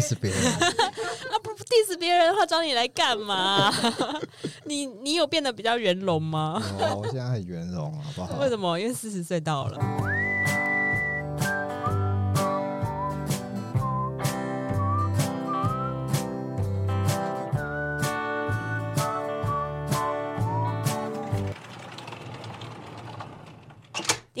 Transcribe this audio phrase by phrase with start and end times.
[0.00, 0.40] diss 别人。
[1.32, 3.72] 啊不 diss 别人的话，找你来干嘛？
[4.64, 6.62] 你你有变得比较圆融吗？
[6.80, 8.38] 哦，我现在很圆融，好不好？
[8.40, 8.78] 为什么？
[8.78, 9.78] 因为四十岁到了。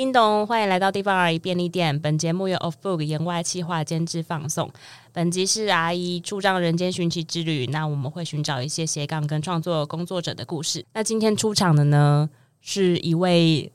[0.02, 1.96] 叮咚，欢迎来到地方阿姨便利店。
[2.00, 4.68] 本节目由 Off Book 言外企划监制放送。
[5.12, 7.66] 本集是阿姨出张人间寻奇之旅。
[7.68, 10.84] 那我们会寻找一些斜杠跟创作工作者的故事。
[10.92, 12.28] 那今天出场的呢，
[12.60, 13.70] 是一位，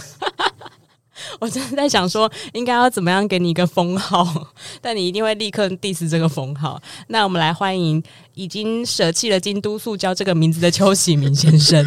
[1.38, 4.46] 我真的在想说，应该要怎么样给你一个封号，
[4.80, 6.80] 但你一定会立刻 diss 这个封号。
[7.08, 11.84] 那我们来欢迎已经舍弃了京都塑胶这个名字的邱喜明先生。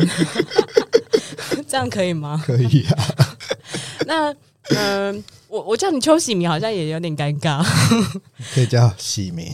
[1.76, 2.42] 这样可以吗？
[2.46, 2.96] 可以啊。
[4.08, 4.32] 那
[4.70, 7.62] 嗯、呃，我我叫你邱喜明，好像也有点尴尬。
[8.54, 9.46] 可以叫喜明，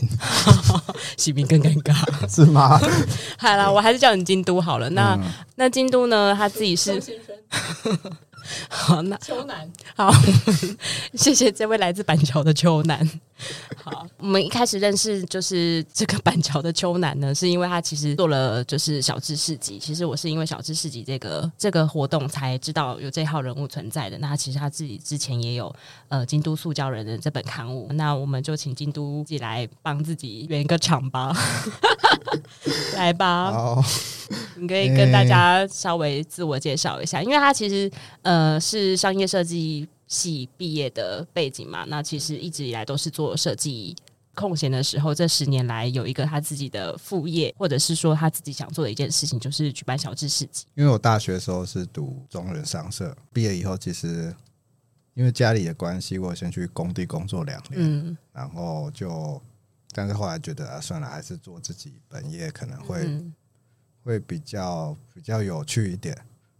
[1.18, 2.80] 喜明更尴尬是吗？
[3.38, 4.88] 好了，我还是叫你京都好了。
[4.90, 5.24] 那、嗯、
[5.56, 6.32] 那京都呢？
[6.38, 7.02] 他自己是。
[8.68, 10.12] 好，那秋楠，好，
[11.14, 13.08] 谢谢这位来自板桥的秋楠。
[13.76, 19.80] 好，我们一开始认识就是这个板桥的秋楠呢，是因为他其实做了就是小知市集。
[19.80, 24.16] 其实我是因为小知市集这个这个活动才知道有这号人物存在的。
[24.18, 25.74] 那其实他自己之前也有
[26.08, 27.88] 呃京都塑胶人的这本刊物。
[27.94, 31.36] 那我们就请京都自己来帮自己圆一个场吧，
[32.94, 33.82] 来吧。
[34.32, 37.90] 好你可以跟大家稍微自我介绍一下，因为他其实
[38.22, 43.96] 呃是商业设计系毕业的背景嘛，那其实一直以来都是做设计。
[44.34, 50.64] 空闲的时候，这十年来有一个他自己的副业，或者是说他自己想做的一件事情，就是举办小智市集。
[50.74, 54.34] 因为我大学的时候是读中人商社，毕业以后其实
[55.12, 59.38] 因为家里的关系，我先去工地工作两年，嗯，然后就，
[59.92, 63.06] 但是后来觉得啊，算了，还是做自己本业可能会。
[64.04, 66.16] 嗯会比较比较有趣一点，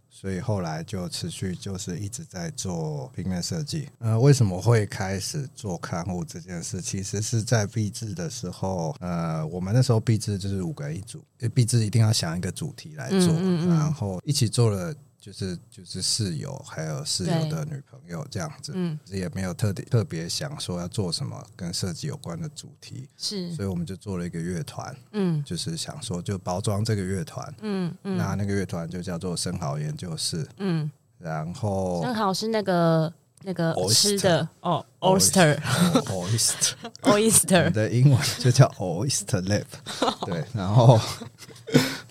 [0.09, 3.89] 所以后来就持续就是一直在做平面设计。
[3.99, 6.79] 呃，为什么会开始做刊物这件事？
[6.81, 11.21] 其实是在毕制的时候，呃，我们那时候毕制就是五个人一组，
[11.53, 14.95] 毕制一定要想一个主题来做，嗯嗯嗯，然后一起做了。
[15.23, 33.13] 就是就是室友，还有室友的女朋友这样子，嗯，也没有特别特别想说要做什么跟设计有关的主题，是，所以我们就做了一个乐团，嗯，就是想说就包装这个乐团，嗯嗯，那那个乐团就叫做生蚝研究室，嗯，然后生蚝是那个
[33.43, 39.63] 那个吃的哦，oyster，oyster，oyster 的英文就叫 oyster lab，
[40.25, 40.99] 对，然后。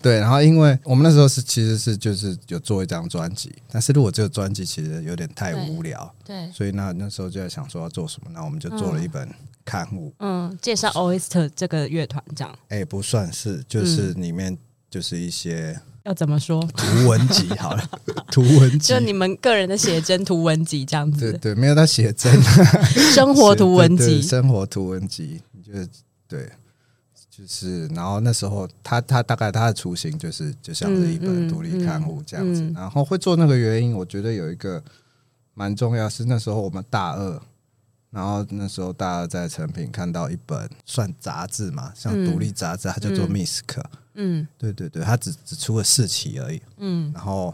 [0.03, 6.53] 对，然后因为我们那时候是其实是就是有做一张专辑，但是如果这个专辑其实有点太无聊，对，对。
[6.53, 9.29] 所以那那时候就在想说要做什么，那我们就做了一本
[9.65, 14.59] 刊物，嗯，嗯，介绍 Oyster 这个乐团这样，哎，不算是，就是里面
[14.91, 16.61] 就是一些、嗯、要怎么说？
[16.77, 17.91] 图文集好了，
[18.33, 22.33] 图文集，就你们个人的写真图文集这样子，对对，没有他写真，
[23.15, 25.89] 生活图文集， 生活图文集，就是
[26.27, 26.51] 对。
[27.43, 34.81] 就是，然后那时候他他大概他的雏形就是就像是一本独立刊物这样子，然后会做那个原因，我觉得有一个
[35.55, 37.43] 蛮重要，是那时候我们大二，
[38.11, 43.83] 然后那时候大二在成品看到一本算杂志嘛，像独立杂志，它叫做 Misc，
[44.15, 47.53] 嗯，对对对，它只只出了四期而已，嗯，然后。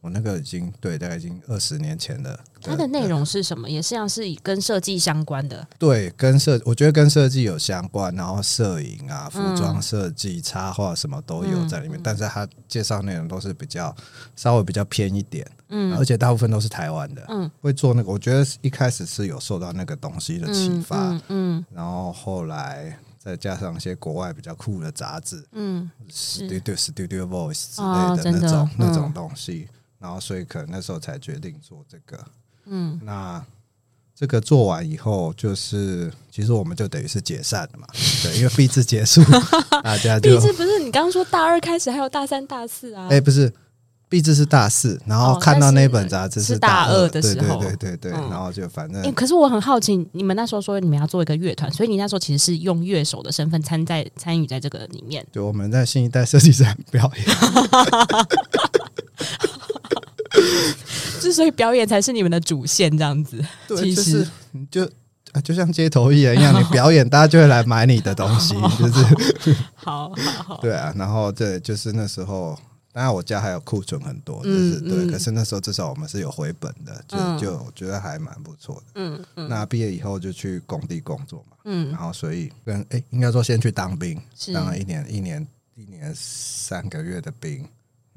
[0.00, 2.38] 我那个已经对，大概已经二十年前了。
[2.62, 3.68] 它的内容是什么？
[3.68, 5.66] 也是像是以跟设计相关的。
[5.78, 11.98] 对，跟设，我觉得跟设计有相关，然后摄影啊、服装设计、插画什么都有在里面。
[11.98, 13.94] 嗯、但是它介绍内容都是比较
[14.36, 18.10] 稍微比较偏一点，嗯，而且大部分都是台湾的，嗯，会做那个。
[18.10, 29.68] 我觉得一开始是有受到那个东西的启发，嗯，嗯，然后后来再加上一些国外比较酷的杂志，嗯，Studio Studio Voice 之类的那种、哦、那种东西。
[29.98, 32.24] 然后，所以可能那时候才决定做这个。
[32.66, 33.44] 嗯，那
[34.14, 37.86] 这个做完以后，就是其实我们就等于是解散了嘛。
[38.22, 39.22] 对，因为毕制结束，
[39.82, 43.08] 大家就毕制不是你刚刚说大二开始还有大三、大四啊？
[43.10, 43.52] 哎，不是，
[44.08, 49.02] 毕制是大四，然后看到那本杂志是大二的时候，对对对对，然后就反正。
[49.02, 55.26] 哎，可是我很好奇，你们那时候说你们要做一个乐团，所以你那时候其实是用乐手的身份参在参与在这个里面。
[55.32, 57.26] 对，我们在新一代设计展表演。
[61.20, 64.28] 之所以表演才是你们的主线，这样子，对，就是
[64.70, 64.90] 就
[65.42, 70.92] 就像街头艺人一样，你表演，大家就会来买你的东西，就是 好好好，对啊。
[70.96, 72.58] 然后对，就是那时候，
[72.92, 75.10] 当然我家还有库存很多，就是、嗯、对、嗯。
[75.10, 78.82] 可是那时候至少我们是有回本的，就、嗯、就我觉得还蛮不错的。
[78.94, 79.48] 嗯嗯。
[79.48, 81.56] 那毕业以后就去工地工作嘛。
[81.64, 81.90] 嗯。
[81.90, 84.20] 然后所以跟哎、欸，应该说先去当兵，
[84.54, 85.46] 当了一年一年
[85.76, 87.64] 一年三个月的兵，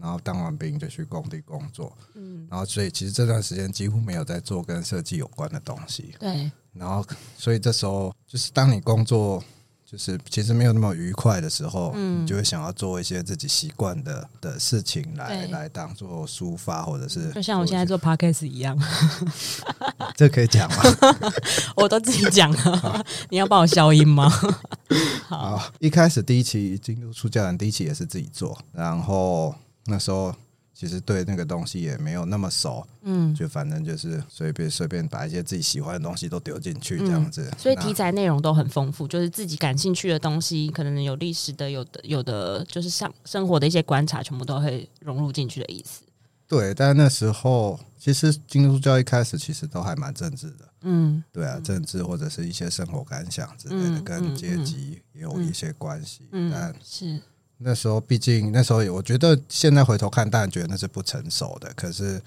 [0.02, 1.96] 然后当完兵就去工地工作。
[2.16, 2.48] 嗯。
[2.50, 6.16] 然后所以其实这段时间几乎没有在做跟设计有关的东西。
[6.20, 6.52] 对。
[6.74, 7.06] 然后
[7.38, 9.44] 所以这时候就是当你工作。
[9.92, 18.80] 就是其实没有那么愉快的时候，嗯，你就会想要做一些自己习惯的的事情来来当做抒发，或者是就像我现在做 podcast 一样，
[20.16, 20.78] 这可以讲吗？
[21.76, 24.30] 我都自己讲了，你要帮我消音吗？
[25.28, 29.54] 好， 好，一开始第一期京都出家人第一期也是自己做，然后
[29.86, 30.34] 那时候。
[30.74, 46.02] 其实对那个东西也没有那么熟，嗯，就反正就是随便随便把一些自己喜欢的东西都丢进去这样子，嗯，所以题材内容都很丰富，就是自己感兴趣的东西，可能有历史的，有的有的就是像生活的一些观察，全部都会融入进去的意思。
[46.48, 57.22] 对，但那时候其实基督教一开始其实都还蛮政治的，嗯，对啊，政治或者是一些生活感想之类的，嗯，跟阶级也有一些关系，嗯，但是。
[57.64, 61.72] 那时候，毕竟那时候，我觉得现在回头看，当然觉得那是不成熟的。
[61.76, 62.22] 可是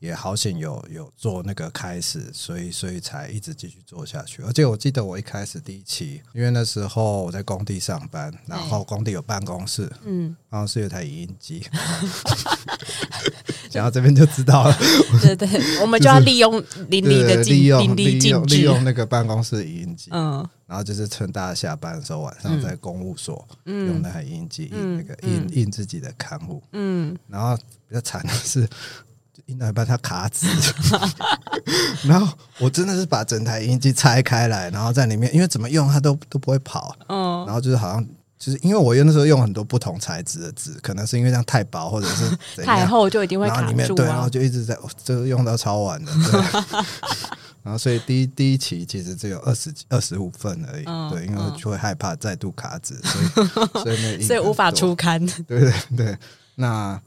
[0.00, 4.42] 也好险有有做那个开始，所以所以才一直继续做下去。
[4.42, 11.62] 而且我记得我一开始第一期，因为那时候我在工地上班，然后工地有办公室，嗯，办公室有台影音机。
[13.70, 14.76] 讲到这边就知道了，
[15.22, 15.48] 对对，
[15.80, 27.56] 我们就要利用淋漓的利用利用利用那个办公室影音机，嗯，然后就是趁大家下班的时候，晚上在公务所用那台影印机印那个印印自己的刊物，嗯，然后
[27.86, 28.68] 比较惨的是
[29.50, 30.46] 印到一半它卡纸，
[32.04, 38.06] 然后我真的是把整台影印机拆开来，然后在里面，因为怎么用它都都不会跑，嗯，然后就是好像。
[38.42, 43.66] 就是因为我用的时候用很多不同材质的纸，可能是因为这样太薄，或者是太厚就一定会卡住，啊。
[43.66, 44.74] 然后里面对，然后就一直在，
[45.04, 46.10] 就是用到超晚的。
[47.62, 53.46] 然后所以第一第一期其实只有二十二十五份而已，嗯，对，因为就会害怕再度卡纸，所以
[53.82, 55.20] 所以那 所以无法出刊。
[55.46, 56.18] 对对对，
[56.54, 56.98] 那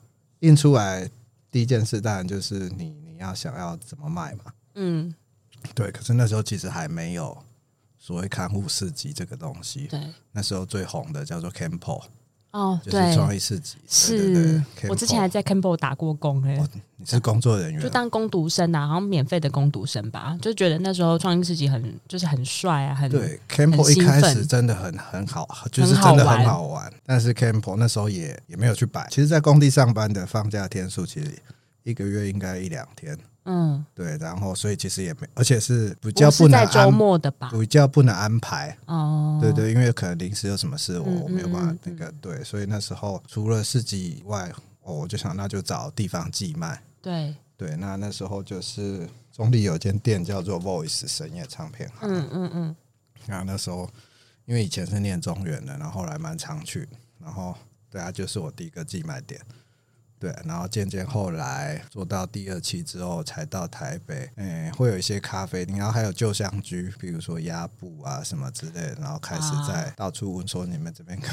[0.42, 1.10] 印出来
[1.54, 5.16] 第一件事当然就是你你要想要怎么卖嘛，嗯，
[5.74, 5.90] 对。
[5.92, 7.42] 可是那时候其实还没有。
[8.06, 12.04] 所谓看护市集这个东西，对，那时候最红的叫做 Campo
[12.54, 13.78] 哦，对是创意市集。
[13.88, 23.40] 是我之前还在 Campbell 打过工哎、欸哦，你是工作人员，就当工读生啊，好像免费的工读生吧，就觉得那时候创意市集很就是很帅啊，很对。
[23.50, 29.08] Campbell 一开始真的很很好，就是真的很好玩，但是 Campbell 那时候也也没有去摆。
[29.10, 31.32] 其实，在工地上班的放假天数，其实
[31.82, 33.18] 一个月应该一两天。
[33.46, 39.38] 嗯，对，然后所以其实也没，而且是比较不能，周末的吧，比较不能安排哦。
[39.42, 44.50] 对对，因为可能临时有什么事，我没有办法那个、嗯、对，所以那时候除了市集以外，
[44.84, 46.82] 哦，我就想那就找地方寄卖。
[47.02, 52.10] 对对，那那时候就是中坜有间店叫做 Voice 深夜唱片行。
[52.10, 52.76] 嗯嗯嗯。
[53.26, 53.90] 然后那时候
[54.46, 56.88] 因为以前是念中原的，然后后来蛮常去，
[57.20, 57.54] 然后
[57.90, 59.40] 对啊，就是我第一个寄卖点。
[60.24, 64.30] 对，然后渐渐后来做到第二期之后，才到台北。
[64.38, 71.28] 嗯，会有一些咖啡厅，然后还有旧相居，比如说鸭布啊什么之类的，然后开始在到处问说你们这边可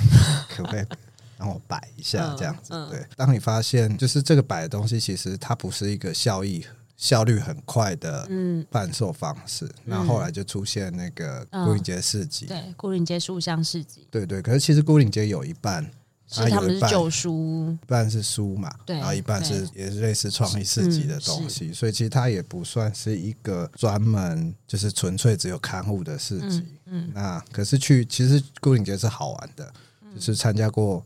[0.56, 0.84] 可不可以
[1.38, 2.72] 让我摆一下这样子。
[2.90, 6.66] 对，当你发现就是这个摆的东西，其实它不是一个效益
[6.96, 9.70] 效率很快的嗯贩售方式。
[9.84, 14.42] 那后来就出现那个孤岭街市集，对，孤岭街书香市集，对对。
[14.42, 15.88] 可是其实孤岭街有一半。
[16.32, 26.64] 是他们是旧书，一半是书嘛，对，然后一半是也是类似创意市集的东西，嗯，所以其实它也不算是一个专门就是纯粹只有刊物的市集。
[26.86, 29.72] 嗯，嗯，那可是去其实孤岭节是好玩的，
[30.14, 31.04] 就是参加过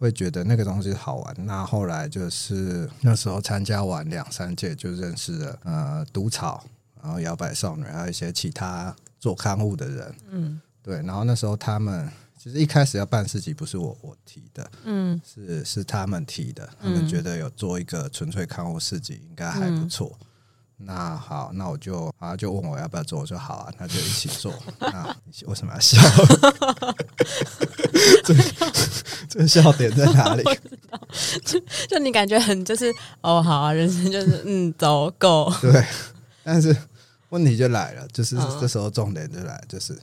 [0.00, 1.36] 会觉得那个东西好玩。
[1.38, 6.64] 那后来就是那时候参加完两三届，就认识了呃毒草，
[7.00, 10.14] 然后摇摆少女，还有一些其他做刊物的人。
[10.30, 12.10] 嗯，对，然后那时候他们。
[12.46, 20.16] 其实一开始要办市集不是我我提的，嗯，是是他们提的，他们觉得有做一个纯粹看护市集应该还不错。
[20.78, 24.54] 嗯、那好，那我就啊就问我要不要做，我说好啊，那就一起做。
[24.78, 26.00] 那你为什么要笑？
[28.22, 28.32] 这
[29.28, 30.44] 这笑点在哪里？
[31.44, 35.52] 就就你感觉很就是哦好啊，人生就是嗯走够。
[35.60, 35.84] 对，
[36.44, 36.76] 但是
[37.30, 39.98] 问题就来了，就是这时候重点就来，就是。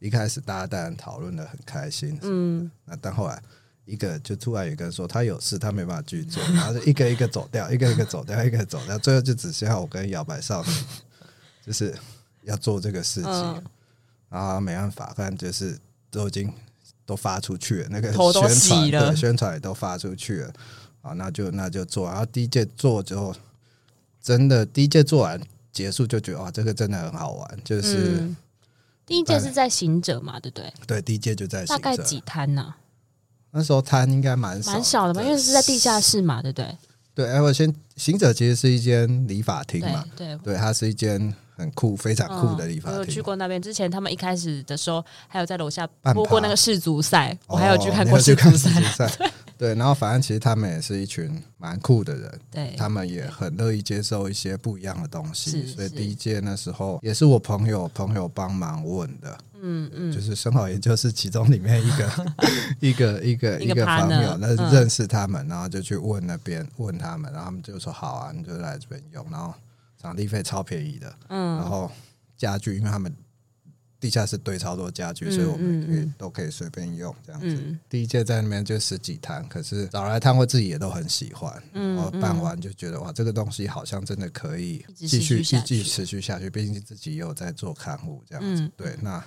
[0.00, 3.42] 一开始大家当然讨论的很开心，嗯，那但后来
[3.84, 10.70] 一个就突然有一个人说他有事，他没办法去做，然后就一个一个走掉，一个一个走掉，一个走掉，最后就只剩下我跟摇摆少女，
[11.64, 11.94] 就是
[12.42, 13.64] 要做这个事情，嗯、
[14.28, 15.78] 然后没办法，反正就是
[16.10, 16.52] 都已经
[17.04, 20.52] 都发出去了，那个宣传对宣传也都发出去了，
[21.00, 22.06] 好，那就那就做。
[22.06, 23.34] 然后第一届做之后，
[24.20, 25.40] 真的第一届做完
[25.72, 27.58] 结束就觉得哇，这个真的很好玩。
[27.64, 28.36] 就是、嗯、
[29.08, 30.72] 第一届是在行者嘛，对不对？
[30.86, 31.82] 对，第一届就在行者。
[31.82, 32.76] 大概几摊呢、啊？
[33.50, 36.78] 那时候摊应该蛮蛮小的嘛，因为是在地下室嘛，对不对？
[37.14, 41.34] 对，哎，我先行者其实是一间理发厅嘛，对对，对，它是一间。
[41.58, 43.00] 很酷，非常酷的理发厅。
[43.00, 45.84] 我有去过那边，之前他们一开始的时候，还有在楼下
[46.14, 49.10] 播过那个世足赛，我还有去看过世足赛。
[49.58, 55.66] 对，然后反正其实他们也是一群蛮酷的人，对，他们也很乐意接受一些不一样的东西。
[55.66, 62.34] 所以第一届那时候也是我朋友朋友帮忙问的，嗯嗯，就是生蚝研究是其中里面一个
[62.80, 69.52] 一个一个一个朋友，那认识他们，然后就去问那边问他们，然后他们就说好啊，你就来这边用，然后。
[70.00, 71.90] 场地费超便宜的，嗯，然后
[72.36, 73.12] 家具，因为他们
[74.00, 77.48] 地下室堆超多家具，嗯、所以我们都可以随便用这样子。
[77.48, 88.62] 嗯、第一届在那边就十几摊，可是找来摊位自己也都很喜欢，嗯，然后办完就觉得哇，这个东西好像真的可以继续继续持续下去，毕竟自己也有在做看护这样子。
[88.62, 89.24] 嗯、对，那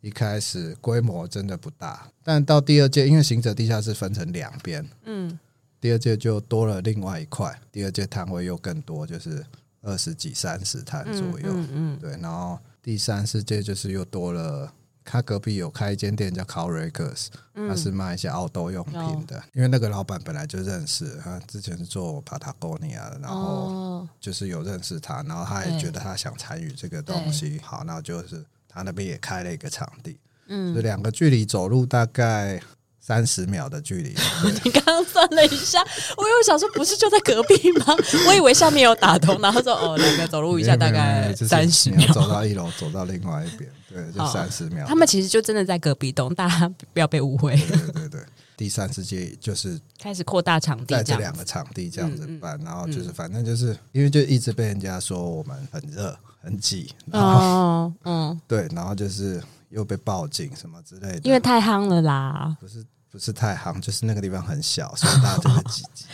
[0.00, 5.38] 一开始规模真的不大，但到第二届，因为行者地下室分成两边，嗯，
[5.80, 9.44] 第二届就多了另外一块，第二届摊位又更多，就是。
[9.86, 12.12] 二十几、三十摊左右，嗯，嗯嗯对。
[12.12, 14.70] 然后第三世界就是又多了，
[15.02, 19.38] 他隔壁有开一间店叫 Cowrakers，他是卖一些奥多用品的。
[19.38, 27.58] 嗯、因为那个老板本来就认识，他之前是做 Patagonia 的，然后就是有认识他，然后他也觉得他想参与这个东西。
[27.64, 32.60] 好，那就是他那边也开了一个场地，嗯，这两个距离走路大概。
[33.06, 34.14] 三十秒的距离，
[34.64, 35.78] 你刚刚算了一下，
[36.16, 37.84] 我又想说不是就在隔壁吗？
[38.26, 44.86] 我以为下面有打通，然后说哦，两个走路一下大概三十秒，走到一楼，走到另外一边，对，就三十秒。
[44.86, 47.54] 他们其实就真的在隔壁栋，大家不要被误会。
[47.56, 48.20] 对对对，
[48.56, 59.42] 第三世界就是开始扩大场地，在这两个场地这样子办，然后就是反正就是因为就一直被人家说我们很热很挤，哦，嗯， 对，然后就是
[59.74, 62.84] 又被报警什么之类的，因为太夯了啦，不是。
[63.10, 66.04] 不是太夯，就是那个地方很小，所以大家就会挤挤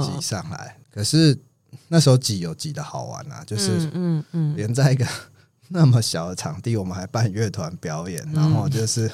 [0.00, 0.78] 挤挤上来。
[0.90, 1.38] 可是
[1.88, 5.06] 那时候挤有挤的好玩啊，就是嗯嗯，连在一个
[5.68, 9.12] 那么小的场地，我们还办乐团表演，然后就是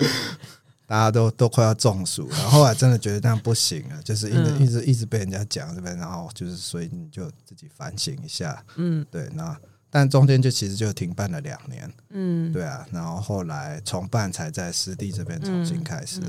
[0.88, 9.54] 大家都都快要中暑，然后后来真的觉得这样不行了，就是一直一直一直被人家讲这边，然后就是所以你就自己反省一下，嗯，对，那。
[9.90, 16.20] 但中间就其实就停办了两年，嗯，对啊，然后后来重办才在湿地这边重新开始。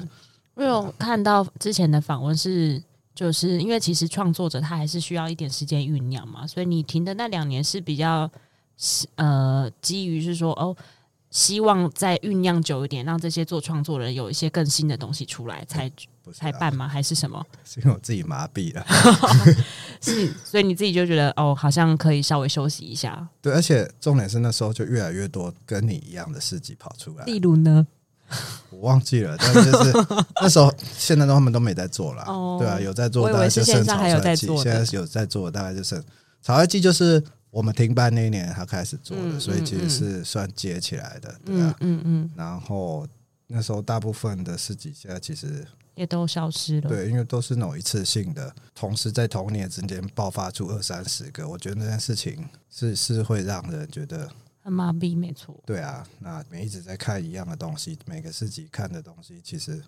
[0.54, 2.82] 我有看到之前的访问是，
[3.14, 8.30] 就是因为其实创作者他还是需要一点时间酝酿嘛，所以你停的那两年是比较
[9.16, 10.76] 呃基于是说哦，
[11.30, 15.92] 希望再酝酿久一点，让这些做创作人有一些更新的东西出来才。
[16.34, 16.86] 才办吗？
[16.86, 17.42] 还是什么？
[17.64, 18.86] 是因为我自己麻痹了，
[20.04, 23.26] 是，所以你自己就觉得哦，好像可以稍微休息一下。
[23.42, 27.24] 对，而且重点是那时候就越来越多跟你一样的事迹跑出来。
[27.24, 27.88] 例如呢？
[28.72, 29.94] 我忘记了，但就是
[30.42, 32.24] 那时候，现在他们都没在做了。
[32.24, 34.48] 哦，对啊，有在做，大概就剩草率季。
[34.58, 36.04] 现在有在做，大概就剩
[36.42, 41.40] 草率季，就是我们停办那一年他开始做的，嗯、所以其实是算接起来的。
[41.46, 42.32] 对啊，嗯嗯。
[42.36, 43.08] 然后
[43.48, 45.66] 那时候大部分的市集，现在其实。
[45.96, 46.88] 也都消失了。
[46.88, 54.30] 对，因为都是那种一次性的，同时在同年之间爆发出二三十个，我觉得那件事情是是会让人觉得
[54.62, 55.60] 很麻痹，没错。
[55.66, 59.82] 对啊，那每一直在看一样的东西，每个市集看的东西其实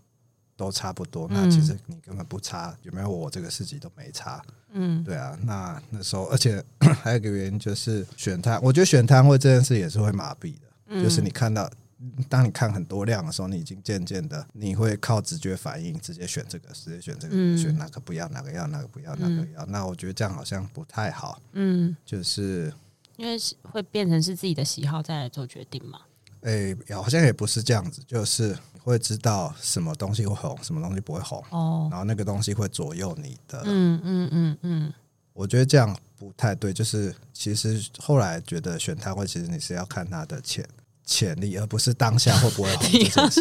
[0.59, 1.25] 都差不多。
[1.31, 4.41] 那其实你根本不差，有没有我这个四级都没差。
[4.73, 5.39] 嗯，对啊。
[5.43, 6.61] 那那时候，而且
[7.01, 11.71] 还有一个原因就是选摊，我觉得选摊位这件事也是会麻痹的，嗯、就是你看到。
[12.29, 19.65] 当你看很多量的时候，你已经渐渐的，你会靠直觉反应，直接选这个，直接选这个，嗯、选哪个不要，哪个要，哪个不要，哪个要。
[19.65, 21.41] 嗯、那我觉得这样好像不太好。
[21.51, 22.73] 嗯，就是
[23.17, 25.99] 因为会变成是自己的喜好再来做决定嘛。
[26.43, 28.57] 诶、欸，好像也不是这样子，就是
[28.89, 31.43] 会知道什么东西会红，什么东西不会红。
[31.49, 33.61] 哦，然后那个东西会左右你的。
[33.65, 34.93] 嗯嗯嗯嗯，
[35.33, 36.73] 我觉得这样不太对。
[36.73, 40.67] 就是其实后来觉得选摊位，其实你是要看他的钱。
[41.05, 42.83] 潜力，而不是当下会不会好。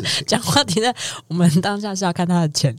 [0.27, 2.75] 讲话停在我们当下是要看他的钱，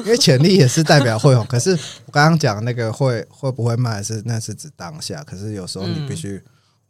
[0.00, 1.42] 因为潜力也是代表会红。
[1.46, 1.70] 可是
[2.04, 6.42] 我刚刚讲那个会会不会卖是那是指当下，可是有时候你必须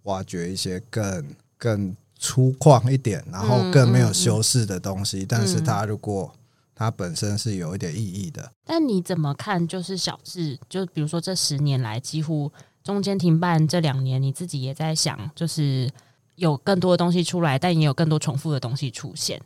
[0.03, 1.25] 挖掘一些更
[1.57, 5.27] 更粗犷一点，然后更没有修饰的东西。
[5.29, 6.33] 但是它如果
[6.77, 9.67] 它本身是有一点意义的，但你怎么看？
[9.67, 12.53] 就是小志，就比如说这十年来几乎。
[12.83, 15.89] 中间停办这两年，你自己也在想，就是
[16.37, 19.39] 有更多的东西出来，但也有更多重复的东西出现。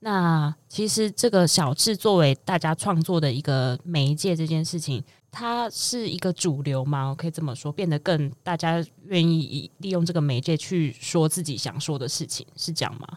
[0.00, 7.08] 那其实这个小志作为大家创作的一个媒介，这件事情，它是一个主流吗？
[7.08, 13.08] 我可以这么说，变得更大家愿意利用这个媒介去说自己想说的事情，是这样吗？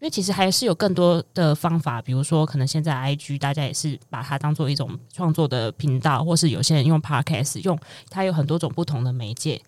[0.00, 9.60] 因为其实还是有更多的方法，比如说可能现在 IG 大家也是把它当做一种创作的频道，或是有些人用 Podcast，用它有很多种不同的媒介。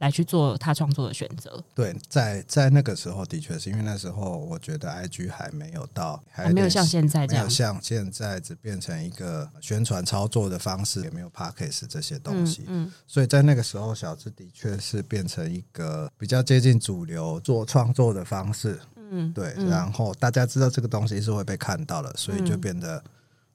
[0.00, 1.62] 来去做他创作的选择。
[1.74, 12.64] 对，在在那个时候，的确是因为那时候我觉得 IG 还没有到，还没有像现在这样，没有像现在只变成一个宣传操作的方式，也没有 Parkes 这些东西。
[12.66, 18.80] 嗯，嗯，所以在那个时候，小志的确是变成一个比较接近主流做创作的方式。
[19.10, 19.54] 嗯，对。
[19.68, 23.02] 然后大家知道这个东西是会被看到了，所以就变得。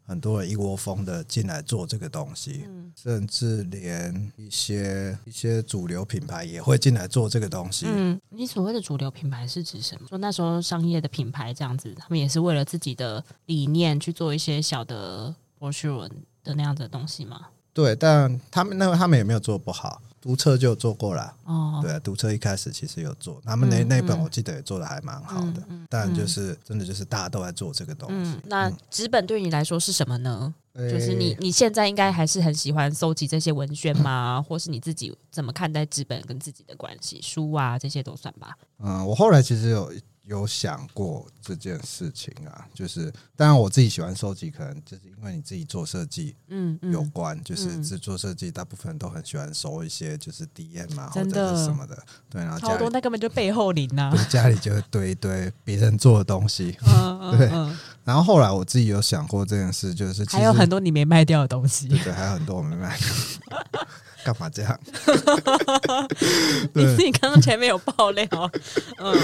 [0.06, 7.88] 很多人一窝蜂的进来做这个东西，嗯、甚至连一些一些主流品牌也会进来做这个东西。
[7.90, 10.08] 嗯，你所谓的主流品牌是指什么？
[10.08, 16.08] 说那时候商业的品牌这样子，他们也是为了自己的理念去做一些小的 brochure
[16.44, 17.48] 的那样子的东西吗？
[17.74, 20.02] 对，但他们那个他们也没有做不好。
[20.26, 28.32] 读册就有做过了，哦，对，读册一开始其实有做，他们那、嗯、那本我记得也做的还蛮好的，嗯、但就是、嗯、真的就是大家都在做这个东西。
[28.32, 30.52] 嗯、那纸本对你来说是什么呢？
[30.74, 34.38] 嗯、就是你你现在应该还是很喜欢搜集这些文宣吗？
[34.40, 37.22] 嗯、 或是你自己怎么看待纸本跟自己的关系？
[37.22, 38.58] 书啊这些都算吧。
[38.80, 39.94] 嗯，我后来其实有。
[40.28, 51.98] 有想过这件事情啊，就是当然我自己喜欢收集，可能就是因为你自己做设计，嗯，有关，嗯、就是制作设计，大部分人都很喜欢收一些就是 DM 啊，或者是什么的，
[52.30, 57.50] 对，然后好多那根本就背后灵啊， 就是家里就会堆一堆别人做的东西，嗯、 对。
[57.54, 63.08] 嗯、然后后来我自己有想过这件事，就是还有很多你没卖掉的东西，对，对，还有很多我没卖掉。
[64.26, 64.80] 干嘛这样？
[66.74, 68.28] 你自己刚刚前面有爆料，
[68.98, 69.16] 嗯，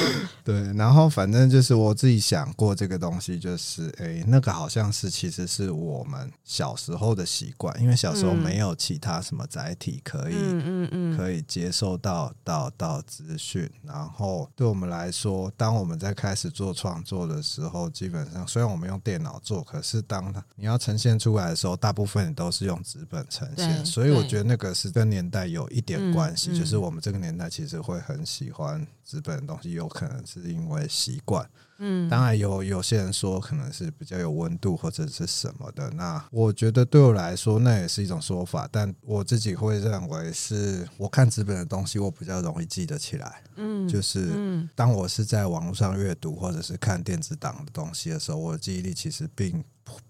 [0.44, 24.91] 对，然后反正就是我自己想过这个东西，就是哎、欸，那个好像是其实是我们小时候的习惯，因为小时候没有其他什么载体可以，嗯嗯嗯，可以接受到到到资讯，然后对我们来说，当我们在开始做创作的时候，基本上虽然我们用电脑做，可是当你要呈现出来的时候，大部分都是用纸本呈现，所以我觉得那个是。
[24.92, 31.50] 跟年代有一点关系，嗯嗯、就是我们这个年代其实会很喜欢日本的东西，有可能是因为习惯。
[31.84, 35.90] 嗯，当然有有些人说可能是比较有温度或者是什么的。
[35.92, 43.42] 那我觉得对我来说那也是一种说法，但我自己会认为是我看纸本的东西，我比较容易记得起来。
[43.56, 44.30] 嗯，就是
[44.76, 49.64] 当我是在网络上阅读或者是看电子档的东西的时候，我的记忆力其实并。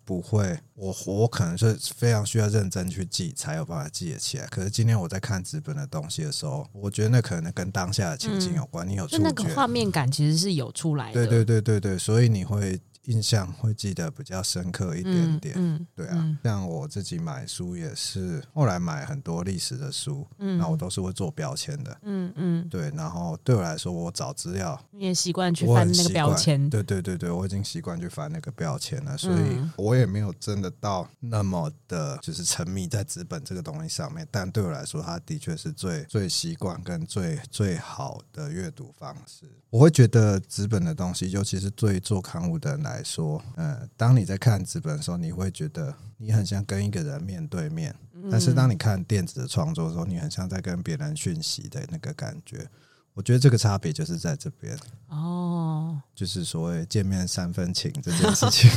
[0.05, 4.45] 不会，我我可能是非常需要认真去记，才有办法记得起来。
[4.47, 8.85] 可是今天我在看纸本的东西的时候，我觉得那可能跟当下的情景有关。
[8.85, 11.13] 嗯、你有触觉，就那个画面感其实是有出来的。
[11.13, 12.81] 对对对对对，所以你会。
[13.05, 39.45] 印象会记得比较深刻一点点，嗯嗯、对啊，像我自己买书也是，后来买很多历史的书，嗯，那我都是会做标签的，嗯嗯，对，然后对我来说，我找资料，你也习惯去翻那个标签，对对对对，我已经习惯去翻那个标签了，所以我也没有真的到那么的，就是沉迷在纸本这个东西上面，但对我来说，它的确是最最习惯跟最最好的阅读方式。
[39.69, 47.93] 我会觉得纸本的东西，尤其是对做刊物的人来说，嗯，当你在看纸本的时候，你会觉得你很像跟一个人面对面；
[48.29, 52.67] 但是当你看电子的创作的时候，你很像在跟别人讯息的那个感觉。
[53.13, 54.77] 我觉得这个差别就是在这边
[55.09, 58.69] 哦，就是所谓见面三分情这件事情。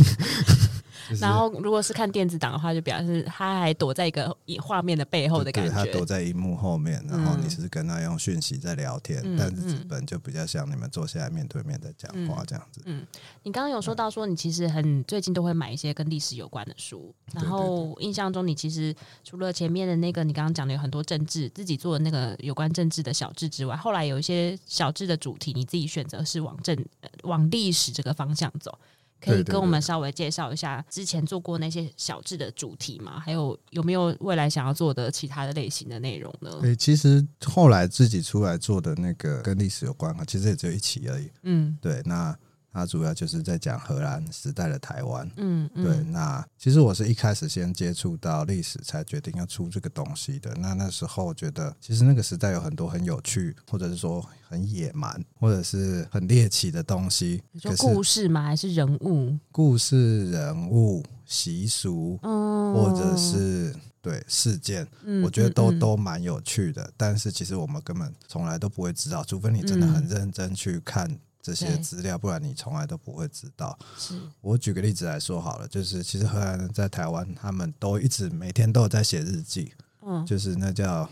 [1.20, 5.72] 然后，如果是看电子档的话，就表示他还躲在一个画面的背后的感觉。
[5.72, 9.20] 他躲在荧幕后面，然后你是跟他用讯息在聊天。
[9.24, 12.80] 嗯、但是纸本就比较像你们坐下来面对面在讲话这样子。
[12.84, 13.06] 嗯，嗯，
[13.42, 26.76] 你刚刚有说到说你其实很最近都会买一些跟历史有关的书，然后印象中你其实除了前面的那个你刚刚讲的有很多政治自己做的那个有关政治的小志之外，后来有一些小志的主题你自己选择是往政
[27.22, 28.78] 往历史这个方向走。
[29.24, 33.18] 可以跟我们稍微介绍一下之前做过那些小志的主题吗？
[33.20, 36.50] 还有有没有未来想要做的其他的类型的内容呢？
[36.62, 41.30] 诶，其实后来自己出来做的那个跟历史有关啊，其实也只有一期而已。
[41.42, 42.36] 嗯，对，那。
[42.74, 45.96] 它主要就是在讲荷兰时代的台湾，嗯，嗯，对。
[46.10, 50.52] 那其实我是一开始先接触到历史，才决定要出这个东西的。
[50.56, 57.40] 那那时候觉得，其实那个时代有很多很有趣，或者是说很野蛮，或者是很猎奇的东西。
[57.52, 58.42] 你说故事吗？
[58.42, 59.38] 还是人物？
[59.52, 66.92] 故事、人物、习俗，哦，或者是对事件，嗯，我觉得都、嗯、都蛮有趣的。
[66.96, 71.08] 但是其实我们根本从来都不会知道，除非你真的很认真去看。
[71.44, 73.78] 这些资料，不然你从来都不会知道。
[73.98, 81.06] 是我举个例子来说好了，就是其实荷兰人在台湾，他们都一直每天都有在写日记，嗯，就是那叫。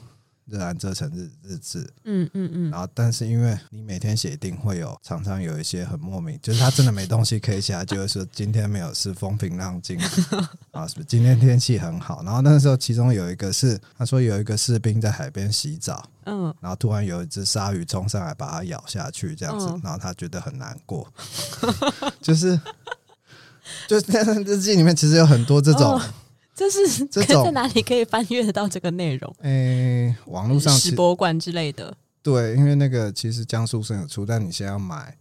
[0.46, 9.98] 热兰遮城日日志，嗯嗯嗯，然后但是因为你每天写，一定会有常常有一些很莫名，就是他真的没东西可以写，就会说今天没有是风平浪静
[10.72, 11.04] 啊，是不是？
[11.04, 12.22] 今天天气很好。
[12.24, 21.06] 然后那时候其中有一个是他说有一个士兵在海边洗澡，嗯，然后突然有一只鲨鱼冲上来把他咬下去，这样子，然后他觉得很难过，
[22.20, 22.60] 就是
[23.86, 26.00] 就是在日记里面其实有很多这种。
[26.70, 29.34] 这是这种在哪里可以翻阅得到这个内容？
[29.40, 31.96] 诶、欸，网络上史博物馆之类的。
[32.22, 35.16] 对，因为那个其实江苏省有出，但你现在要买，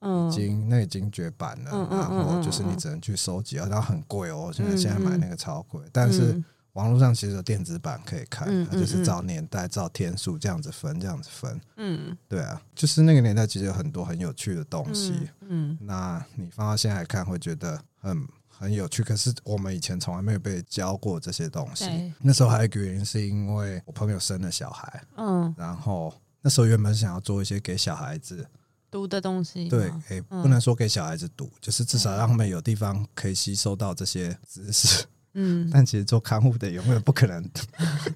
[0.00, 4.50] 嗯，已经那已经绝版了，嗯、然后就是你只能去收集，然后很贵哦。
[4.52, 11.60] 现在现在买那个超贵，嗯、但是网络上其实有电子版可以看，嗯、就是照年代、照天数这样子分，这样子分。
[11.76, 15.12] 嗯，对啊，就是那个年代其实有很多很有趣的东西。
[15.42, 18.26] 嗯，嗯那你放到现在看，会觉得很。
[18.60, 22.12] 很有趣，可是我们以前从来没有被教过这些东西。
[22.20, 28.46] 那时候还有一个原因，是因为我朋友生了小孩，嗯，然后那时候原本想要做一些给小孩子
[28.90, 35.06] 读的东西，对，诶、不能说给小孩子读，就是至少让他们有地方可以吸收到这些知识。
[35.34, 37.48] 嗯，但其实做看护的永远不可能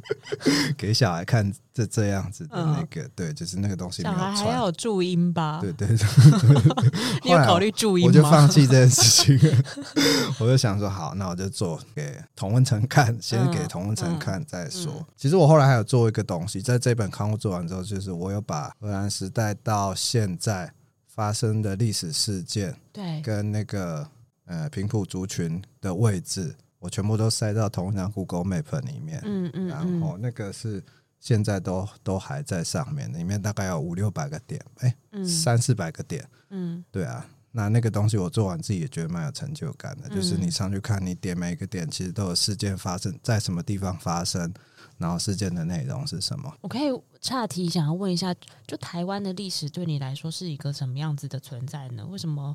[0.77, 4.15] 给小孩看这这样子的那个，对，就是那个东西没有。
[4.17, 5.61] 小孩还要有注音吧？
[5.61, 5.97] 对对对，
[7.23, 8.09] 你有考虑注音吗？
[8.09, 9.03] 我就放弃这件事
[9.39, 9.65] 情，
[10.41, 15.07] 我就想说，好，那我就做给童文成看，先给童文成看再说。
[15.17, 20.73] 其实我后来还有做一个东西，在这本刊物做完之后，就是我有把荷兰时代到现在
[21.07, 24.05] 发生的历史事件，对，跟那个
[24.47, 26.53] 呃平埔族群的位置。
[26.85, 30.85] 我全部都塞到同一张 Google Map 里面，嗯嗯，然后那个是
[31.19, 34.95] 现在都都还在上面，里面大概有五六百个点，哎，
[35.25, 44.53] 三四百个点，嗯，对啊，那那个东西我做完自己也觉得蛮有成就感的，就是你上去看，你点每一个点，其实都有事件发生在什么地方发生，
[44.99, 46.55] 然后事件的内容是什么。
[46.61, 46.91] 我可以
[47.23, 48.35] 岔题想要问一下，
[48.67, 52.07] 就台湾的历史对你来说是一个什么样子的存在呢？
[52.07, 52.55] 为什么？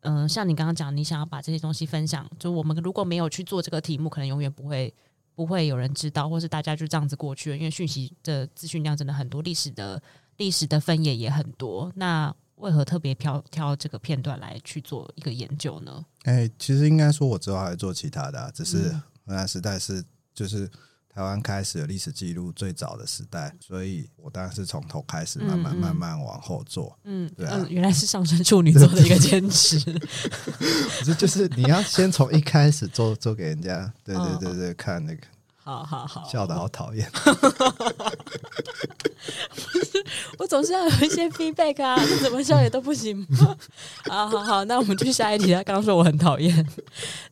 [0.00, 4.92] 嗯、呃，像你刚刚讲，你想要把这些东西分享，就我们如果没有去做这个题目，可能永远不会
[5.34, 7.56] 不会有人知道，或是大家就这样子过去了。
[7.56, 10.02] 因为讯息的资讯量真的很多，历史的
[10.36, 11.92] 历史的分野也很多。
[11.96, 16.04] 那为何特别挑挑这个片段来去做一个研究呢？
[16.24, 18.90] 哎、欸，其实应该说，我之后还做其他的、啊，只是
[19.24, 20.70] 荷兰时代是就是。
[21.14, 26.96] 台湾开始有历史记录最早的时代，所以我当然是从头开始，慢慢慢慢往后做。
[27.02, 29.80] 嗯，对啊，嗯，原来是上升处女座的一个坚持。
[31.04, 37.10] 这就是你要先从一开始做做给人家，对对对对，看那个，好好好，笑的好讨厌。
[40.38, 43.56] 我总是要有一些 feedback 啊，怎么笑也都不行 吗？
[44.08, 45.52] 好好好，那我们去下一题。
[45.52, 46.64] 他刚刚说我很讨厌，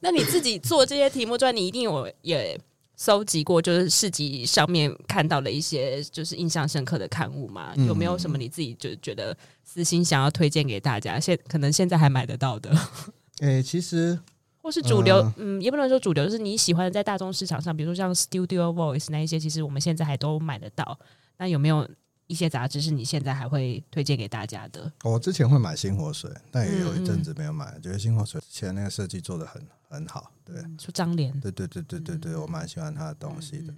[0.01, 2.61] 那你自己做这些题目，之外，你一定有也。
[2.97, 7.75] 搜集过就是市集上面看到的一些就是印象深刻的刊物嘛？
[7.77, 11.21] 有没有什么你自己就觉得私心想要推荐给大家？
[11.21, 12.71] 现可能现在还买得到的？
[13.41, 14.19] 诶、欸，其实
[14.63, 20.99] 或是主流，嗯，也不能说主流，就是你喜欢的在大众市场上，比如说像 Studio Voice 那一些，其实我们现在还都买得到。
[21.37, 21.87] 那有没有
[22.27, 24.91] 一些杂志是你现在还会推荐给大家的？
[25.05, 29.63] 我之前会买星火水，但也有一阵子没有买，嗯、觉得星火水之前那个设计做的很。
[29.89, 33.75] 很好，对，出张脸，对对对对对对，我蛮喜欢他的东西的，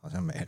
[0.00, 0.46] 好像没了，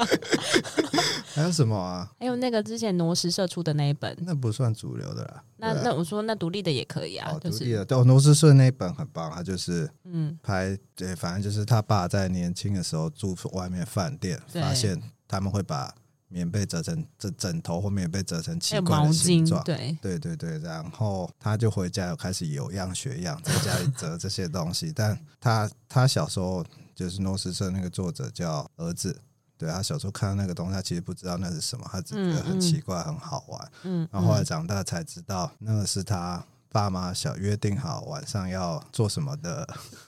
[1.34, 2.10] 还有什么啊？
[2.18, 5.44] 还有那个之前挪石社出的那一本，那不算主流的啦。
[5.58, 15.94] 那那我说那独立的也可以啊，独立的，对，挪石社那一本很棒，他就是嗯，拍对，反正就是他爸在年轻的时候住外面饭店，发现他们会把。
[16.28, 24.92] 棉被折成这枕头，或棉被折成奇怪的形状，对对对对，然后他就回家，又开始有样学样，在家里折这些东西。
[24.92, 26.64] 但他他小时候
[26.96, 29.16] 就是诺斯社那个作者叫儿子，
[29.56, 33.70] 对，他小时候看到那个东西，他其实不知道那是什么，他只觉得很奇怪，很好玩。
[33.84, 39.64] 嗯，然后后来长大才知道，那个是他爸妈小约定好晚上要做什么的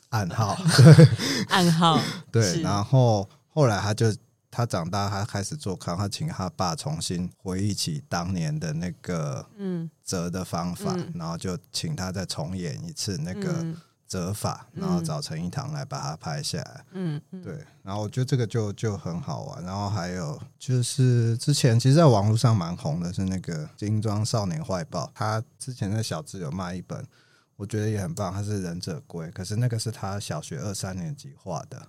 [0.09, 1.09] 暗号，对，
[1.49, 2.01] 暗号，
[2.33, 4.13] 对，然后后来他就。
[4.51, 13.65] 他长大，他开始做康，他请他爸重新回忆起当年的那个嗯折的方法，嗯、然后就请他再重演一次那个
[14.07, 16.85] 折法，嗯、然后找陈一堂来把它拍下来。
[16.93, 19.63] 嗯，对，然后我觉得这个就就很好玩。
[19.63, 27.07] 然后还有就是之前其实在网络上蛮红的是那个《精装少年坏报》，他之前在小志有卖一本，
[27.57, 31.89] 我觉得也很棒，他是忍者龟，可是那个是他小学二三年级画的。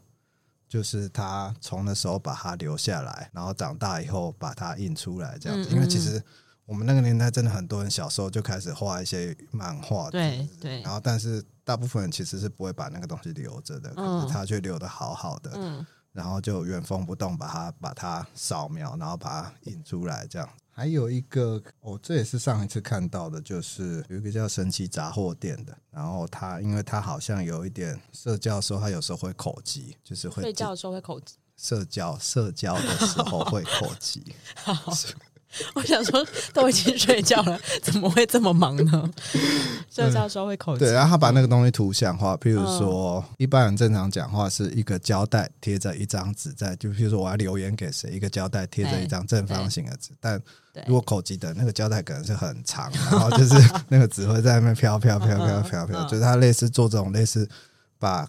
[0.70, 5.70] 就是他从那时候把它留下来，然后长大以后把它印出来这样子。
[5.72, 6.24] 因为其实
[6.66, 10.82] 我们那个年代真的很多人小时候就开始画一些漫画，对对。
[10.84, 15.52] 然后，但是大部分人其实是不会把那个东西留着的，可是他却留的好好的。
[15.56, 15.86] 嗯。
[16.12, 20.50] 然后就原封不动把它把它扫描，然后把它印出来，这样。
[20.80, 25.78] 还有一个，哦，这也是上一次看到的，就是有一个叫神奇杂货店的。
[25.92, 31.36] 然后他，因为他好像有一点社交的时候，他有时候会口急，就是会睡觉的时候会口急。
[31.58, 34.22] 社交社交的时候会口吃。
[35.74, 39.10] 我想说，都已经睡觉了， 怎么会这么忙呢？
[39.90, 40.86] 睡觉时候会口吃。
[40.86, 50.12] 对，然后他把那个东西图像化，譬如说，一般人正常讲话是一个胶带贴着一张纸在，就譬如说我要留言给谁，一个胶带贴着一张正方形的纸。
[50.20, 50.40] 但
[50.86, 53.56] 如果口吃的那个胶带可能是很长，然后就是
[53.88, 57.50] 那个纸会在那边飘飘飘飘飘飘，就是他类似做这种类似
[57.98, 58.28] 把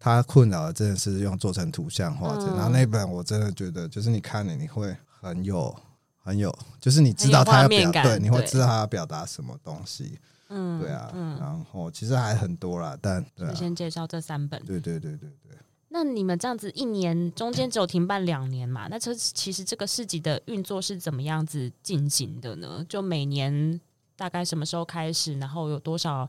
[0.00, 2.34] 他困扰的这件事用做成图像化。
[2.36, 5.72] 然后那本我真的觉得，就是你看了你会很有。
[6.28, 10.18] 很有，就是你知道他要表，对，你会知道他要表达什么东西，
[10.50, 15.58] 嗯，对啊，嗯，然后其实还很多啦，但对，先介绍这三本，对对对对对。
[15.88, 18.88] 那你们这样子一年中间只有停办两年嘛？
[18.90, 22.84] 那这其实这个市集的运作是怎么样子进行的呢？
[22.86, 23.80] 就每年
[24.14, 26.28] 大概什么时候开始，然后有多少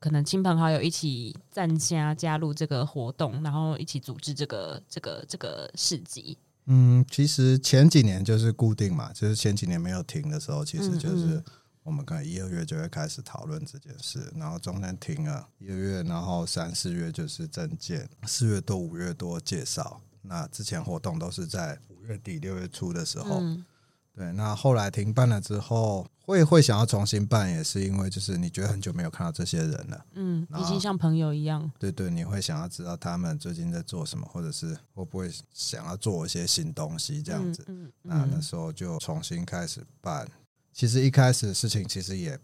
[0.00, 6.36] 可能亲朋好友一起参加加入这个活动，然后一起组织这个这个这个市集？
[6.66, 11.42] 嗯，其实前几年就是固定嘛，就是前几年没有停的时候，其实就是
[11.82, 20.00] 我们可能一二月就会开始讨论这件事，然后中间停了一个月，然后三四月就是证件，四月多五月多介绍。
[20.22, 23.38] 那之前活动都是在五月底六月初的时候。
[23.40, 23.64] 嗯
[24.18, 31.70] 对，那后来停办了之后，会会想要重新办，也是因为就是你觉得很久没有看到这些人了，嗯，已经像朋友一样。
[31.78, 37.64] 对对，你会想要知道他们最近在做什么，或者是会不会想要做一些新东西这样子。
[37.68, 40.28] 嗯，嗯，那那时候就重新开始办。
[40.72, 42.38] 其实一开始事情其实也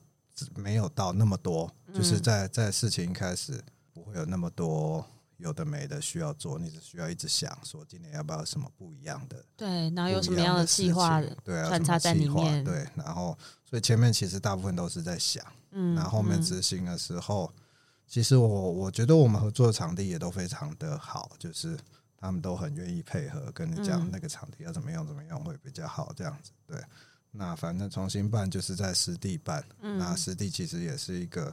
[0.55, 3.61] 没有到那么多，就是在在事情一开始
[3.93, 5.05] 不会有那么多。
[5.43, 9.45] 有的没的需要做，你只需要一直想说今年要不要什么不一样的？
[9.57, 11.21] 对，然后有什么样的计划？
[11.45, 12.65] 对啊，穿插在里面。
[12.65, 17.63] 对，然后所以前面其实大部分都是在想，嗯，然后后面执行的时候，嗯、
[18.07, 21.77] 其实我我觉得我们合作的场地也都非常的好，就是
[22.17, 26.53] 他们都很愿意配合，跟你讲那个场地要怎么样怎么样会比较好这样子。
[26.69, 26.81] 对，
[27.33, 31.53] 那反正重新办就是在湿地办，嗯、那湿地其实也是一个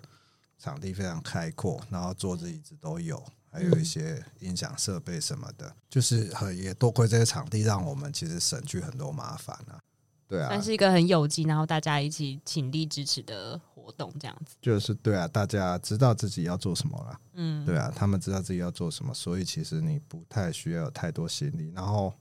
[0.60, 3.24] 场地非常开阔，然后桌子椅子都有。
[3.52, 9.80] 还有一些音响设备什么的，嗯、就是很也多亏这些场地，让我们其实省去很多麻烦啊。
[10.28, 14.56] 对啊，但是一个很有机，然后大家一起倾力支持的活动，这样子。
[14.62, 21.72] 就是对啊，大家知道自己要做什么了，嗯，对啊，他们知道自己要做什么，所以其实你不太需要有太多心力。
[21.76, 22.14] 然后，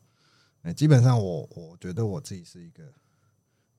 [0.74, 2.82] 基本上我我觉得我自己是一个。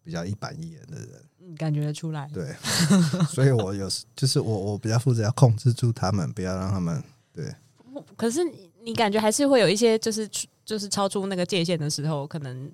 [0.02, 2.28] 比较一板一眼的人，嗯，感觉得出来。
[2.34, 2.56] 对，
[3.30, 7.04] 所以我有时就是我我比较负责要控制住他们，不要让他们
[7.44, 8.04] 对。
[8.16, 8.42] 可是
[8.84, 10.30] 你感觉还是会有一些，就是
[10.66, 12.72] 就是超出那个界限的时候，可能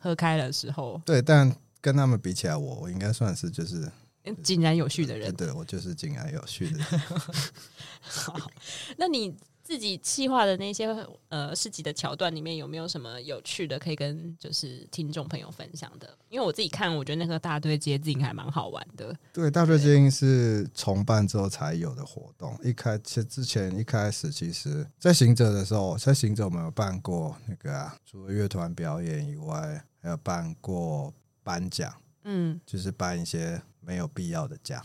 [0.00, 1.00] 喝开的时候。
[1.04, 3.90] 对，但跟他们比起来，我我应该算是就是
[4.42, 5.34] 井然有序的人。
[5.34, 7.00] 对，对，我就是井然有序的人。
[8.00, 8.50] 好，
[8.96, 9.36] 那你。
[9.66, 10.86] 自己企划的那些
[11.28, 16.16] 呃市集的桥段里面有没有什么有趣的可以跟就是听众朋友分享的？
[16.28, 19.12] 因为我自己看，我觉得那个大队接近还蛮好玩的。
[19.32, 22.56] 对，大队接近是重办之后才有的活动。
[22.62, 33.60] 一开其之前一开始，其实在行者的时候，在行者我们有办过那个啊，除了乐团表演以外，还有办过颁奖，嗯，就是颁一些。
[33.86, 34.82] 没有必要的奖，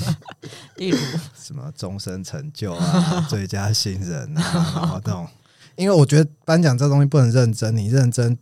[0.80, 0.98] 例如
[1.38, 4.42] 什么终身成就啊、 最佳新人啊，
[4.74, 5.28] 然后这种，
[5.76, 8.36] 因为我觉得颁奖这东西不能认真，你认真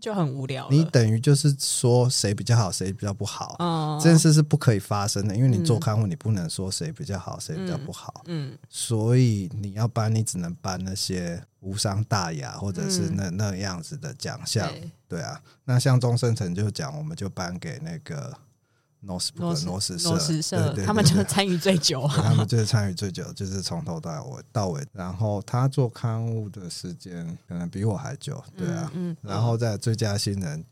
[0.00, 0.68] 就很无聊。
[0.70, 3.56] 你等于就是说谁比较好，谁比较不好，
[4.02, 8.22] 这件事是不可以发生的，因为你做刊物，你不能说谁比较好，谁比较不好。
[8.26, 14.68] 嗯，所以你要颁，你只能颁那些无伤大雅或者是那那样子的奖项。
[15.06, 18.36] 对啊，那像终身成就奖，我们就颁给那个。
[19.00, 19.64] 诺斯诺斯
[20.02, 24.84] 诺斯社，他们就是参与最久，他们就是参与最久，就是从头到尾到尾。
[24.92, 28.90] 然后他做刊物的时间可能比我还久，对啊。
[28.94, 30.64] 嗯，然后在最佳新人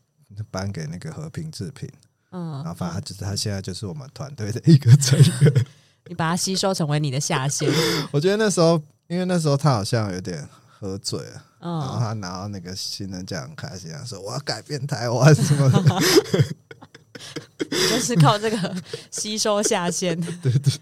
[0.50, 1.88] 颁给那个和平制品，
[2.32, 5.64] 嗯，然后反正他就是他现在就是我们团队的一个成员。
[6.08, 7.70] 你把他吸收成为你的下线。
[8.10, 15.82] 我觉得那时候，因为那时候他好像有点喝醉了，然后他拿到那个新人奖很开心，他说我要改变台湾什么的。
[17.90, 18.76] 就是靠这个
[19.10, 20.72] 吸收下线，对 对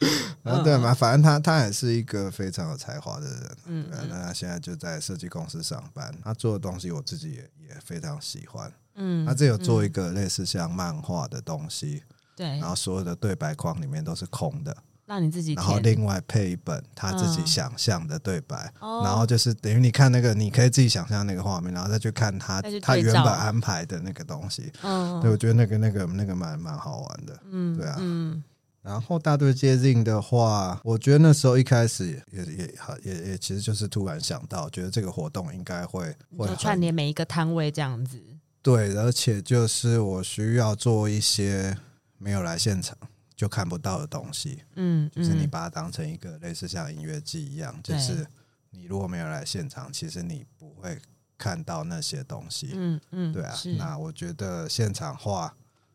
[0.00, 0.08] 对，
[0.44, 12.02] 啊对嘛，反正他他也是一个非常有才华的人，嗯，那他现在就在设计公司上班，他做的东西我自己也也非常喜欢，嗯，他这有做一个类似像漫画的东西，
[12.36, 14.76] 对，然后所有的对白框里面都是空的。
[15.08, 24.70] 让你自己，然后另外配一本他自己想象的对白，嗯、然后就是等于你看那个，你可以自己想象那个画面，然后再去看他他原本安排的那个东西。
[24.82, 27.40] 嗯，对，我觉得那个那个那个蛮蛮好玩的。
[27.50, 27.96] 嗯，对啊。
[27.98, 28.44] 嗯，
[28.82, 38.22] 然后大队接近的话，我觉得那时候一开始也也也也其实就是突然想到，觉得这个活动应该会会串联每一个摊位这样子。
[38.60, 41.78] 对，而且就是我需要做一些
[42.18, 42.94] 没有来现场。
[43.38, 48.26] 就看不到的东西，嗯，就是你把它当成一个类似像音乐季一样，嗯、就是
[48.70, 51.00] 你如果没有来现场，其实你不会
[51.38, 53.54] 看到那些东西，嗯嗯，对啊。
[53.78, 55.54] 那我觉得现场画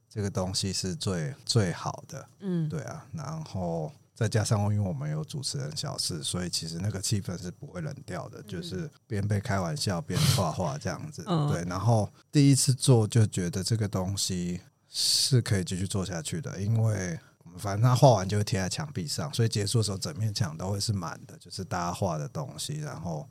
[0.10, 3.06] 这个东西是最最好的，嗯，对啊。
[3.12, 11.62] 然后再加上因为我们有主持人小事，所以其实那个气氛是不会冷掉的，嗯、就是边被开玩笑边画画这样子，嗯、对。
[11.66, 17.20] 然后第一次做就觉得这个东西是可以继续做下去的，因为。
[17.58, 23.28] 反正他画完就会贴在墙壁上，所以结束的时候整面墙都会是满的，就是大家画的东西，然后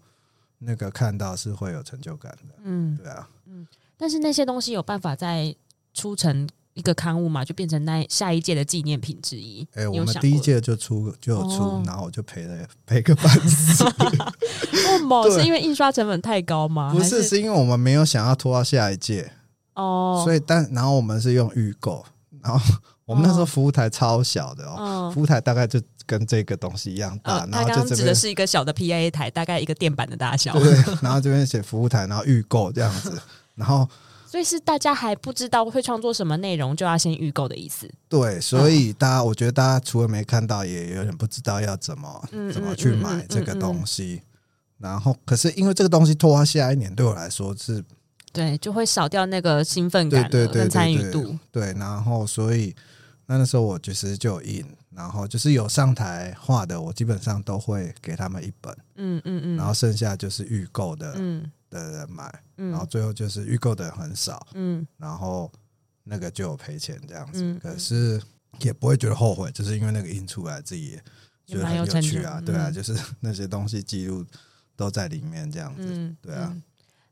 [0.58, 2.54] 那个看到是会有成就感的。
[2.62, 3.66] 嗯，对啊，嗯。
[3.96, 5.54] 但是那些东西有办法再
[5.94, 7.44] 出成一个刊物嘛？
[7.44, 9.66] 就变成那下一届的纪念品之一。
[9.74, 13.84] 哎、欸，我们第一届就出就有出，哦、然后我就赔了赔个半死。
[14.72, 15.30] 为什么？
[15.30, 16.92] 是因为印刷成本太高吗？
[16.92, 19.32] 不是，是，是因为我们没有想要拖到下一届
[19.74, 20.22] 哦。
[20.24, 22.04] 所以但然后我们是用预购，
[22.40, 22.60] 然后。
[23.04, 27.44] 我们那时候服务台超小的哦，嗯、服务台大概就跟这个东西一样大。
[27.50, 30.52] 然后刚指的是一个小的 PA 台，大概一个电板的大小。
[30.58, 33.20] 对，然后这边写服务台，然后预购这样子，
[33.56, 33.86] 然后
[34.24, 37.90] 所以是大家还不知道会创作什么内容，就要先预购的意思。
[38.08, 44.22] 对，所以大家，我觉得大家除了没看到，也有点不知道要怎么、嗯、怎么去买这个东西。
[44.78, 47.84] 然后，可是因为这个东西拖到下一年，对我来说是，
[48.32, 51.36] 对，就会少掉那个兴奋感跟参与度。
[51.50, 52.74] 对，然后所以。
[53.32, 61.50] 那那时候我其实就有印，然后就是有上台画的，我基本上都会给他们一本，嗯嗯嗯，然后剩下就是预购的，嗯。
[61.70, 65.50] 的人买，然后最后就是预购的人很少，嗯，然后
[66.04, 68.20] 那个就有赔钱这样子，可是
[68.60, 71.02] 也不会觉得后悔，就是因为那个印出来自己也
[71.46, 74.22] 觉得很有趣啊，对啊，就是那些东西记录
[74.76, 76.54] 都在里面这样子，对啊。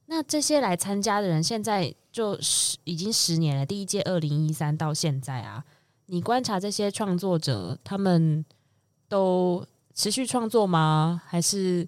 [0.04, 5.64] 那这些来参加的人现在就十已经十年了，第一届二零一三到现在啊。
[6.10, 8.44] 你观察这些创作者，他们
[9.08, 11.22] 都持续创作吗？
[11.24, 11.86] 还是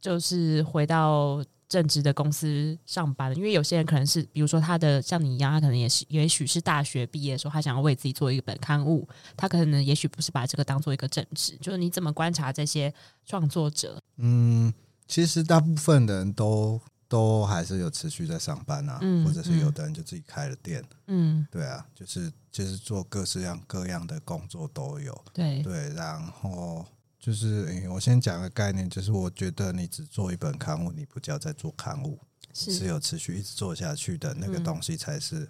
[0.00, 3.34] 就是回到正职的公司上班？
[3.36, 11.58] 因为有些人可能是，比如说他的像你一样，他可能也是，也许是大学毕业的时候，他想要为自己做一本刊物，他可能也许不是把这个当做一个正职。
[11.60, 12.94] 就是你怎么观察这些
[13.26, 14.00] 创作者？
[14.18, 14.72] 嗯，
[15.08, 16.80] 其实大部分人都。
[17.10, 25.60] 都还是有持续在上班啊，嗯、或者是有的人就自己开了店，嗯，对啊，就是就是做各式各样各样的工作都有，对。
[25.60, 26.86] 对，然后
[27.18, 32.16] 就是、欸、我先讲个概念，就是我觉得你只做一本刊物，你不叫在做刊物，
[32.54, 35.48] 是，是有持续一直做下去的那个东西才是、嗯、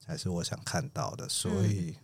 [0.00, 1.96] 才是我想看到的，所以、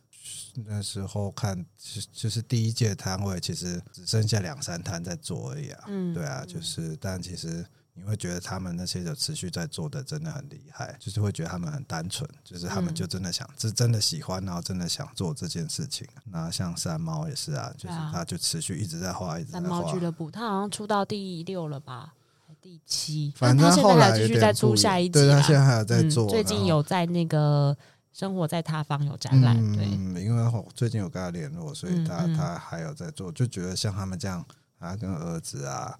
[0.54, 1.66] 嗯、那时候看
[2.12, 7.66] 就是第一届摊位其实只剩下两三摊在做而已啊，嗯，对啊，就是但其实。
[7.94, 16.08] 你会觉得他们那些有持续在做的真的很厉害，就是会觉得他们很单纯，就是他们就真的想，是真的喜欢，然后真的想做这件事情。
[16.24, 19.68] 那像山猫也是啊，就是他就持续一直在画，一直在画。
[19.68, 22.14] 山猫俱乐部，他好像出到第六了吧？
[22.62, 25.12] 第七，反正他现在还继续在出下一集。
[25.12, 27.76] 对，他现在还有在做，最近有在那个
[28.12, 29.54] 生活在他方有展览。
[29.74, 29.84] 对，
[30.22, 34.42] 因为最近有跟他联络，所以他他还有在做，就觉得像他们这样，
[34.80, 35.98] 他跟儿子啊。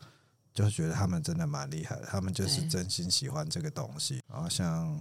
[0.55, 4.21] 就觉得他们真的蛮厉害的，他们就是真心喜欢这个东西。
[4.31, 5.01] 然后像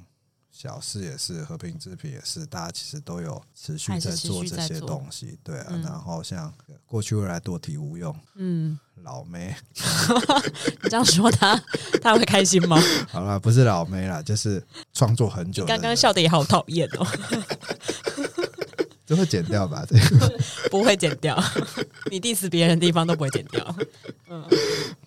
[0.52, 5.40] 小事也是，和平制品也是，大家其实都有持续在做这些东西。
[5.44, 6.54] 对啊，嗯、然后像
[6.86, 9.56] 过去未来多体无用，嗯，老梅，
[10.84, 11.62] 你这样说他
[12.02, 12.78] 他会开心吗？
[13.10, 14.62] 好了，不是老梅啦，就是
[14.94, 15.66] 创作很久。
[15.66, 17.08] 刚刚笑的也好讨厌哦。
[19.12, 21.38] 就会剪掉吧， 这个不会剪掉。
[22.10, 23.76] 你 diss 别人的地方都不会剪掉。
[24.30, 24.42] 嗯，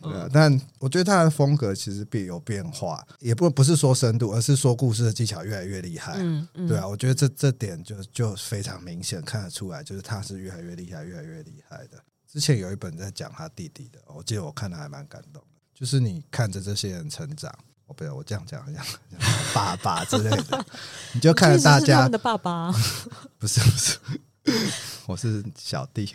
[0.03, 0.29] 对啊。
[0.31, 6.16] 但我觉得他的风格其实必有变化，也不不是说深度，而是说故事的技巧越来越厉害。
[6.18, 6.87] 嗯嗯，对啊。
[6.87, 11.99] 我觉得这这点就就非常明显看得出来，就是他是越来越厉害，越来越厉害的。
[12.31, 15.49] 之前有一本在讲他弟弟的，我记得我看的还蛮感动的。
[15.74, 17.51] 就是你看着这些人成长。
[17.95, 18.84] 我不要，我这样讲，这样
[19.55, 20.66] 爸爸之类的，
[21.14, 22.72] 你就看着大家的爸爸，
[23.38, 23.99] 不是不是，
[25.07, 26.12] 我是小弟，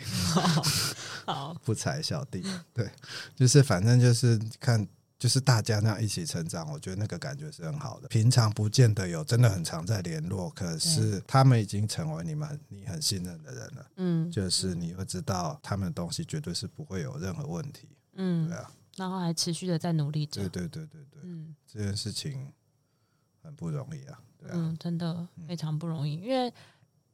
[1.24, 2.90] 好，不才小弟，对，
[3.34, 4.86] 就是反正就是看
[5.18, 8.08] 就是大家那样一起成长，我觉得那个感觉是很好的。
[8.08, 13.86] 平常不见得有，真的很常在联络，可是他们已经成为你们你很信任的人了。
[13.96, 17.88] 嗯，就是你会知道他们的东西绝对是不会有任何问题。
[18.16, 20.40] 嗯，对啊，然后还持续的在努力着。
[20.48, 22.52] 对对对对对，嗯，这件事情
[23.42, 24.18] 很不容易啊。
[24.38, 26.52] 对啊，嗯，真的非常不容易，因为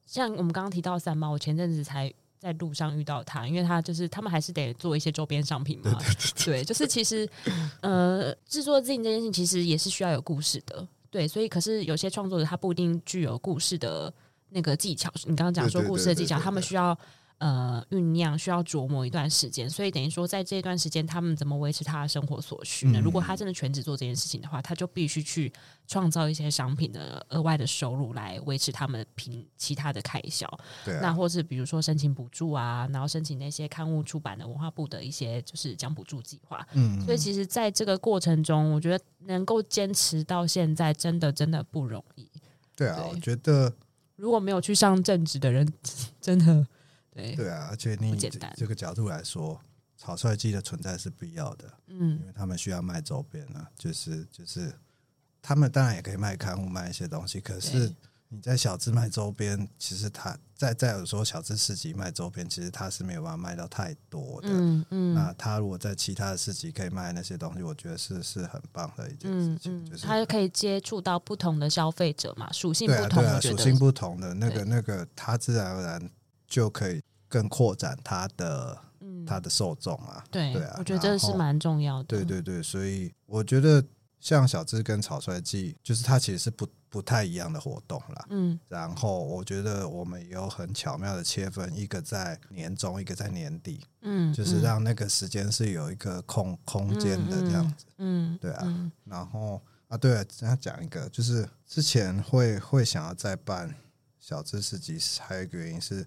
[0.07, 2.13] 像我们刚刚提到三毛，我前阵子才。
[2.39, 5.99] 在路上遇到他，因为他就是他们还是得做一些周边商品嘛。
[6.45, 7.29] 对，就是其实
[7.81, 10.87] 呃，制作自己这件事情其实也是需要有故事的。
[11.11, 14.13] 对，所以可是有些创作者他不一定具有故事的
[14.51, 15.11] 那个技巧。
[15.25, 16.97] 你刚刚讲说故事的技巧，他们需要。
[17.39, 22.99] 呃，酝酿需要琢磨一段时间，所以等于说，在这段时间，他们怎么维持他的生活所需呢？
[22.99, 25.53] 嗯、如果他真的全职做这件事情的话，他就必须去
[25.87, 30.49] 创造一些商品的额外的收入来维持他们平其他的开销。
[30.83, 36.67] 对、啊，那或是比如说申请补助啊，然后申请那些刊物出版的文化部的一些就是奖补助计划。
[36.73, 42.27] 嗯，所以其实在这个过程中，我觉得能够坚持到现在，真的真的不容易。
[42.75, 43.71] 对啊，对我觉得
[44.17, 45.71] 如果没有去上正职的人，
[46.19, 46.67] 真的。
[47.17, 48.15] 对，对啊，而且你
[48.55, 49.59] 这个角度来说，
[49.97, 54.71] 草率机的存在是必要的，嗯，因为他们需要卖周边啊，就是就是，
[55.41, 57.91] 他们当然也可以卖刊物，卖一些东西，可是
[58.29, 76.11] 你在小资卖周边，其实他在在有时候小资市集卖周边，其实他是没有办法卖到太多的，嗯嗯，那他如果在其他的市集可以卖那些东西，我觉得是是很棒的一件事情，嗯嗯、就是他可以接触到不同的消费者嘛，属性不同，对啊，属性不同的那个那个，他自然而然。
[76.57, 82.05] 就可以更扩展它的、嗯、他的受众啊，对对啊，我觉得这是蛮重要的。
[82.05, 83.85] 对对对，所以我觉得
[84.21, 88.27] 像小资跟草率季，就是它其实是不不太一样的活动啦。
[88.31, 93.85] 嗯，然后我觉得我们有很巧妙的切分，一个在年终，一个在年底。
[94.01, 97.85] 嗯，就是让那个时间是有一个空空间的这样子。
[97.99, 98.63] 嗯，嗯对啊。
[98.65, 103.75] 嗯、然后啊，对了，再讲一个，就是之前会会想要再办
[104.19, 106.07] 小资市集，还有一个原因是。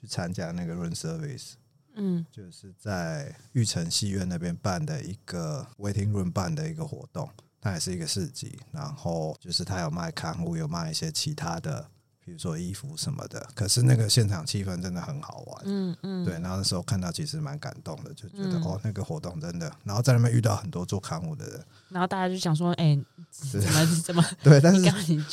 [0.00, 1.54] 去参加那个 Run service，
[1.94, 7.28] 嗯，就是在玉成戏院那边办的一个 waiting room 办的一个活动，
[7.60, 11.90] 它也是一个市集，然后就是它有卖刊物，有卖一些其他的。
[12.28, 16.34] 比如说衣服什么的，可是那个现场气氛真的很好玩，嗯嗯，对。
[16.34, 19.72] 然后那时候看到其实蛮感动的，就觉得、嗯、哦，那个活动真的。
[19.82, 24.22] 然后在那边遇到很多做刊物的人，然后大家就想说，哎、欸，怎么 怎么？
[24.42, 24.82] 对，但是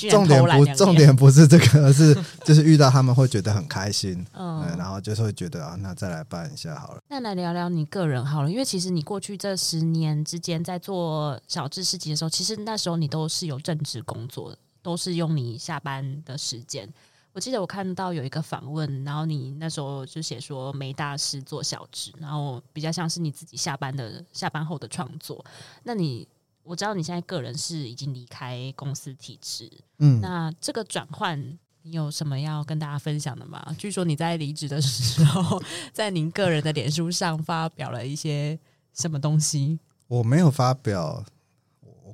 [0.09, 2.15] 重点不重点不是这个，而是
[2.45, 7.01] 就是遇到他们会觉得很开心，嗯，然后就是会觉得啊，那再来办一下好了。
[7.09, 14.57] 那来聊聊你个人好了，因为其实你过去这十年之间在做小智市集的时候，其实那时候你都是有正职工作的。
[14.85, 16.87] 都是用你下班的时间。
[17.33, 25.43] 我记得我看到有一个访问，然后你那时候就写说没大事做小职，然后比较像是你自己下班的下班后的创作。
[25.81, 26.27] 那你
[26.61, 31.41] 我知道你现在个人是已经离开公司体制，嗯，那这个转换
[31.81, 33.75] 你有什么要跟大家分享的吗？
[33.79, 35.59] 据说你在离职的时候，
[35.91, 38.59] 在您个人的脸书上发表了一些
[38.93, 39.79] 什么东西？
[40.07, 41.25] 我没有发表。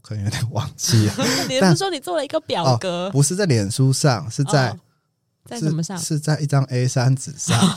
[0.01, 1.13] 可能有点忘记了。
[1.47, 3.07] 你是说你做了一个表格？
[3.07, 4.79] 哦、不是在脸书上，是在、哦、
[5.45, 5.97] 在什么上？
[5.97, 7.57] 是，是在一张 A 三纸上。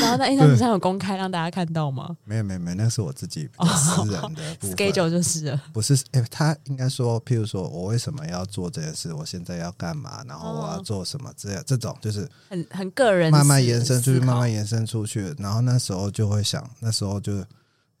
[0.00, 2.16] 然后在 A 三纸上有公开让大家看到吗？
[2.24, 5.62] 没有没有没有，那是我自己私人的 schedule 就是了。
[5.72, 9.12] 不是，哎、欸，他应该说，譬如说我为什么要做这件事？
[9.12, 10.22] 我现在要干嘛？
[10.26, 11.32] 然后我要做什么？
[11.36, 15.34] 这样这种就是很很个人，慢慢延伸出去，慢慢延伸出去。
[15.38, 17.32] 然后那时候就会想，那时候就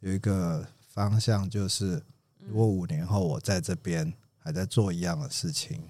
[0.00, 2.02] 有一个方向，就是。
[2.46, 5.80] 如果五年后我在这边还在做一样的事情，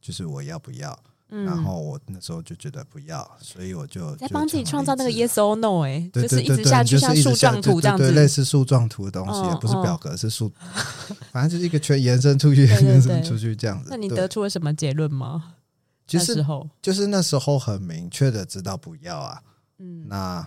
[0.00, 0.98] 就是我要不要？
[1.30, 13.88] 嗯、然后我那时候就觉得不要，所以我就在帮自己创造那个 yes or no，哎，就是一直下去像树状图这样子，对对对，类似树状图的东西，哦、不是表格，是树，哦、反正就是一个圈延伸出去， 延伸出去这样子。
[13.90, 15.54] 那你得出了什么结论吗？
[16.06, 16.46] 其实
[16.80, 19.42] 就是那时候很明确的知道不要啊，
[19.78, 20.46] 嗯，那。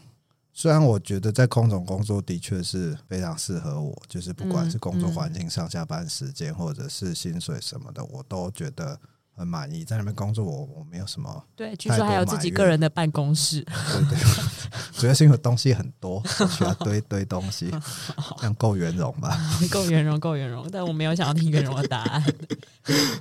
[0.60, 9.00] 虽然我觉得在空总工作的确是非常适合我，就是不管是工作环境、上下班时间，或者是薪水什么的，我都觉得
[9.34, 9.86] 很满意。
[9.86, 11.42] 在那边工作我，我我没有什么。
[11.56, 13.62] 对，据说还有自己个人的办公室。
[13.62, 14.20] 对对，
[15.00, 17.72] 主要是因为东西很多，需要堆堆东西，
[18.40, 19.40] 这样够圆融吧？
[19.72, 20.70] 够圆融，够圆融。
[20.70, 22.22] 但我没有想要听圆融的答案。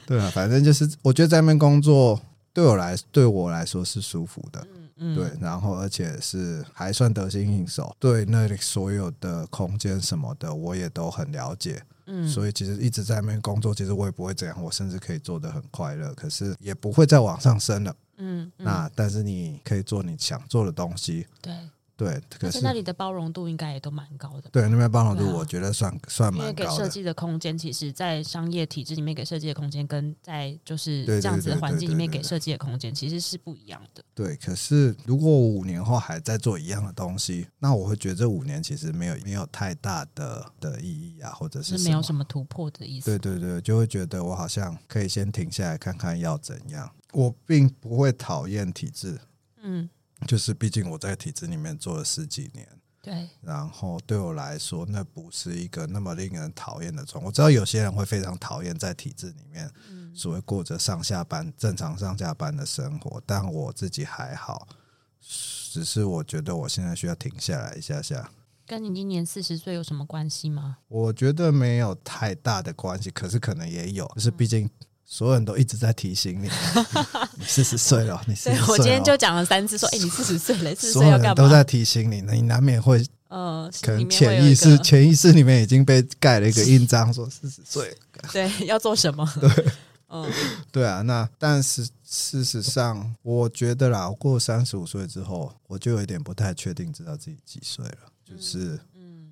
[0.05, 2.21] 对啊，反正就是我觉得在那边工作，
[2.53, 4.67] 对我来对我来说是舒服的。
[4.75, 11.83] 嗯，对，然后而且是还算得心应手，对那里所有的空间什么的，我也都很了解。
[12.11, 17.95] 嗯，所以其实一直在那边工作，其实我也不会怎样，我甚至可以做得很快乐，可是也不会再往上升了。
[18.17, 21.27] 嗯，嗯，那但是你可以做你想做的东西。
[21.43, 21.53] 对，
[21.99, 24.49] 对，可是那里的包容度应该也都蛮高的。
[24.51, 26.51] 对，那边包容度我觉得算、啊、算蛮高的。
[26.51, 34.05] 因为给设计的空间，其实，在商业体制里面给设计的空间，跟在就是这样子的环境里面给设计的空间，其实是不一样的。
[34.15, 43.07] 对，可是如果我五年后还在做一样的东西，那我会觉得这五年其实没有没有太大的的意义啊，或者是，是没有什么突破的意思。
[43.07, 46.89] 对对对，就会觉得我好像可以先停下来看看要怎样。
[47.13, 49.19] 我并不会讨厌体制，
[49.65, 49.91] 嗯。
[50.27, 52.69] 就是，毕竟我在体制里面做了十几年，
[53.01, 57.27] 对，然后对我来说，那不是一个那么令人讨厌的状况。
[57.27, 59.71] 我知道有些人会非常讨厌在体制里面，
[60.13, 64.67] 所谓过着上下班正常上下班的生活，但我自己还好，
[65.21, 68.31] 只是我觉得我现在需要停下来一下下。
[68.67, 70.79] 跟你今年四十岁有什么关系吗？
[70.89, 74.69] 我觉得没有太大的关系，可是可能也有，就是毕竟。
[75.11, 76.51] 所有人都一直在提醒你，
[77.41, 78.67] 你四十岁了，你四十岁。
[78.69, 87.97] 我今天就讲了三次，说：“哎、欸，你四十岁了，四十岁要干嘛？”都在提醒你，那你难免会，呃，可能潜意识、潜意识里面已经被盖了一个印章，说四十岁，
[88.31, 89.27] 对，要做什么？
[89.41, 89.67] 对，
[90.11, 90.31] 嗯，
[90.71, 91.01] 对啊。
[91.01, 98.79] 那但是事实上，我觉得啦，我过三十五岁之后，我就有点不太确定，知道自己几岁了，就是。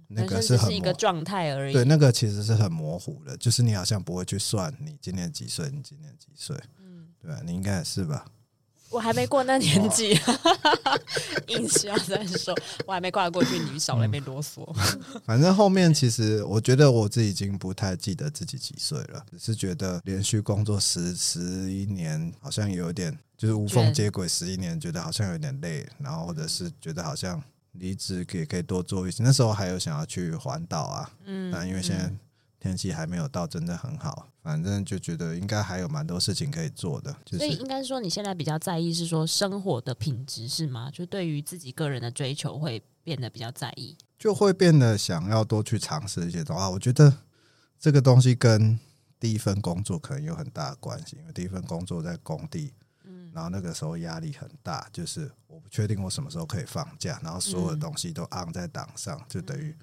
[0.09, 1.73] 那个是很是一个状态而已。
[1.73, 6.57] 对，那个其实是很模糊的，就是你好像不会去算你今年几岁，你今年几岁。
[6.81, 8.25] 嗯，对吧，你应该也是吧？
[8.89, 10.19] 我还没过那年纪，
[11.49, 12.55] 硬是要再说，
[12.87, 14.65] 我还没跨过去，你少来没啰嗦。
[15.25, 21.41] 反正后面其实我觉得我自己已经不太记得自己几岁了，只是觉得连续工作十十
[21.73, 27.43] 一年，好像有点就是无缝接轨十一年，觉得好像有点累，然后或者是觉得好像。
[27.79, 32.13] 离职也可以多做一些，那时候还有想要去环岛啊，嗯，但因为现在
[32.59, 37.15] 天气还没有到，真的很好，反正就觉得应该还有蛮多事情可以做的。
[37.25, 40.91] 就是、所以应该说，你现在比较在意是说生活的品质是吗？
[40.93, 46.63] 就对于自己个人的追求会变得比较在意，就会变得想要多去尝试一些东西。
[46.65, 47.19] 我觉得
[47.79, 48.79] 这个东西跟
[49.21, 52.73] 第一份工作可能有很大的关系，因为第一份工作在工地。
[53.37, 59.77] 然后那个时候压力很大，就是我不确定我什么时候可以放假，然后所有的东西都按在档上，就等于，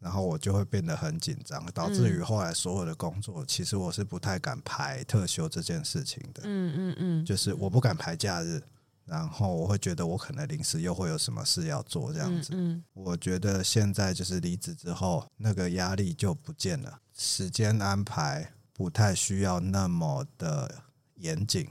[0.00, 6.42] 然后我就会变得很紧张，导致于后来所有的工作，其实我是不太敢排特休这件事情的。
[6.42, 8.60] 嗯嗯嗯，就是我不敢排假日，
[9.04, 12.50] 然后我会觉得我可能临时又会有什么事要做这样子。
[12.54, 20.82] 嗯，我觉得现在就是离职之后，那个压力就不见了，时间安排不太需要那么的
[21.14, 21.68] 严谨。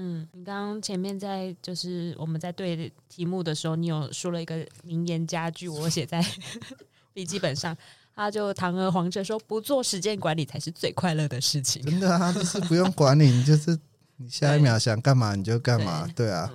[0.00, 6.24] 嗯，你刚刚前面在就是我们在对题目的时候，你有说了一个名言佳句，我写在
[7.12, 7.76] 笔记本上，
[8.14, 11.82] 他就堂而皇之说，不做时间管理才是最快乐的事情。
[11.86, 13.76] 真的啊，就是不用管理，你就是
[14.18, 16.48] 你下一秒想干嘛你就干嘛，对，对啊。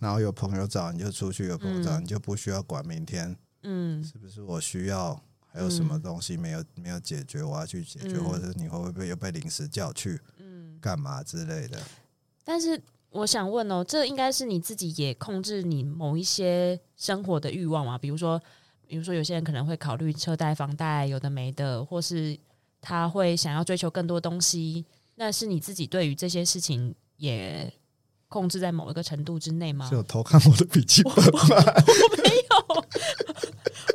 [0.00, 11.80] 然后有朋友找你就出去，有朋友找你就不需要管明天，嗯，是不是我需要还有什么东西没有没有解决，我要去解决，或者你会不会又被临时叫去，嗯，干嘛之类的。
[12.48, 12.80] 但是
[13.10, 17.98] 我想问哦，这应该是你自己也控制你某一些生活的欲望嘛？
[17.98, 18.40] 比如说，
[18.86, 22.34] 比如说有些人可能会考虑车贷、房贷，有的没的，或是
[22.80, 24.82] 他会想要追求更多东西。
[25.16, 27.70] 那是你自己对于这些事情也
[28.28, 29.86] 控制在某一个程度之内吗？
[29.86, 31.40] 是有偷看我的笔记本吗？
[31.42, 32.84] 我，我没有。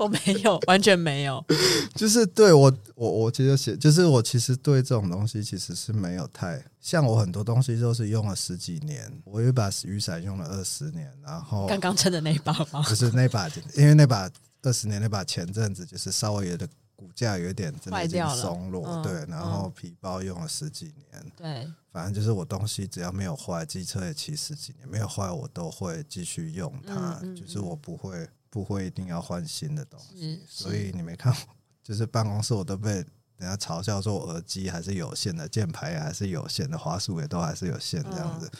[0.03, 1.43] 我 没有，完全没有。
[1.95, 12.81] 就是对我，我我其实写，就是我其实对这种东西其实是没有太像我很多东西都是用了十几年，我有一把雨伞用了二十年，然后刚刚撑的那把吗？
[12.87, 14.29] 不是那把，因为那把
[14.63, 28.27] 二十年那把前阵子就是稍微有点骨架有一点真的已经松落，嗯、对，然后皮包用了十几年，对，反正就是我东西只要没有坏，机车也骑十几年，没有坏我都会继续用它，就是我不会。
[28.53, 31.35] 不会一定要换新的东西，所以你没看，
[31.81, 33.05] 就是办公室我都被人
[33.39, 38.51] 家嘲笑说，我耳机还是有线的，键盘还是有线的，滑鼠也都还是有线这样子。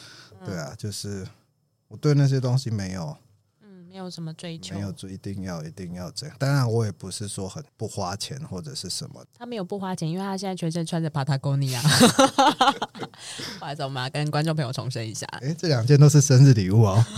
[0.44, 1.24] 对啊，就是
[1.86, 3.16] 我对那些东西没有，
[3.62, 6.34] 嗯，没有什么追求，没有就一定要一定要这样。
[6.40, 9.24] 当然，我也不是说很不花钱或者是什么。
[9.38, 11.80] 他没有不花钱，因为他现在全身穿着 Patagonia。
[13.60, 17.00] 不好意思，我们要跟观众朋友重申一下，哎，这两件都是生日礼物哦。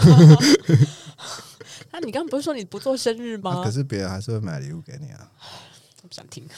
[2.07, 3.51] 你刚刚不是说你不做生日吗？
[3.51, 5.33] 啊、可是别人还是会买礼物给你啊。
[6.03, 6.49] 我不想听。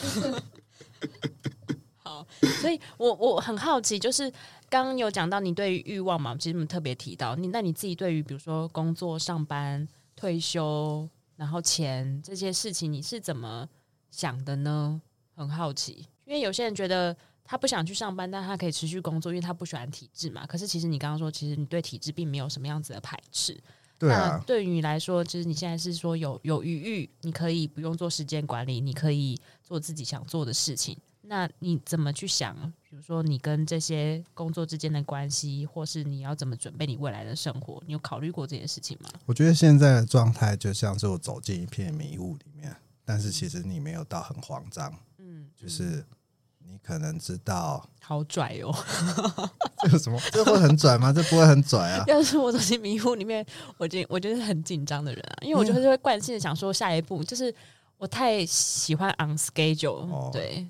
[2.04, 2.26] 好，
[2.60, 4.30] 所以我我很好奇，就是
[4.68, 13.66] 刚刚有讲到你对于欲望嘛，其实我们特别提到你，那你自己对于比如说工作、上班、退休，然后钱这些事情，你是怎么
[14.10, 15.00] 想的呢？
[15.34, 20.46] 很好奇，因为有些人觉得他不想去上班，但他可以持续工作，因为他不喜欢体制嘛。
[20.46, 23.56] 可是其实你刚刚说，其实你对体制并没有什么样子的排斥。
[23.98, 30.96] 对啊，对于你来说，就是你现在是说有有余裕，你可以不用做时间管理，你可以做自己想做的事情。
[31.22, 32.56] 那你怎么去想？
[32.88, 37.82] 比如说，你跟这些工作之间的关系，或是你要怎么准备你未来的生活？
[37.86, 39.10] 你有考虑过这件事情吗？
[39.26, 42.74] 我觉得现在的状态就像是我走进一片迷雾里面，
[43.04, 44.90] 但是其实你没有到很慌张。
[45.18, 46.02] 嗯，就是
[46.70, 48.74] 你可能知道，好拽哦。
[49.82, 50.20] 这有什么？
[50.30, 51.12] 这会很拽吗？
[51.12, 52.04] 这不会很拽啊。
[52.06, 53.44] 要是我走进迷雾里面，
[53.78, 57.52] 我就我就是很紧张的人啊，因为我就是会惯性的想说下一步，就是
[57.96, 60.30] 我太喜欢 on schedule，哦。
[60.32, 60.66] 对。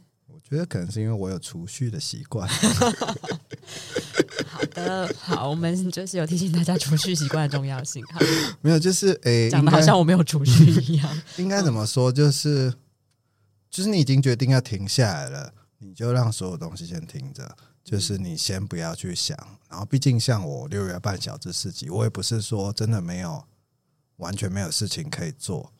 [0.48, 2.48] 觉得可能是因为我有储蓄的习惯。
[4.48, 8.02] 好的，好，我们就是有提醒大家储蓄习惯的重要性。
[8.06, 8.18] 好，
[8.62, 11.22] 没有，就是诶，讲、欸、的好像我没有储蓄一样。
[11.36, 12.10] 应该怎么说？
[12.10, 12.72] 就是，
[13.70, 17.56] 就是你已经决定要停下来了，你就让所有东西先停着。
[17.84, 19.34] 就是你先不要去想。
[19.70, 23.42] 然后，毕竟像我六月半小时四级，我也不是说真的没有
[24.16, 25.72] 完全没有事情可以做。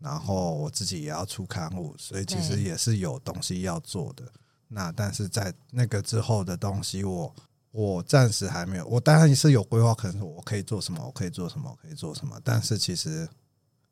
[0.00, 4.24] 然后我自己也要出刊物，所以其实也是有东西要做的。
[4.66, 7.32] 那但是在那个之后的东西我，
[7.70, 8.86] 我我暂时还没有。
[8.86, 12.40] 我当然是有规划，可能我可以做什么，我可以做什么，我可以做什么。
[12.42, 13.28] 但是其实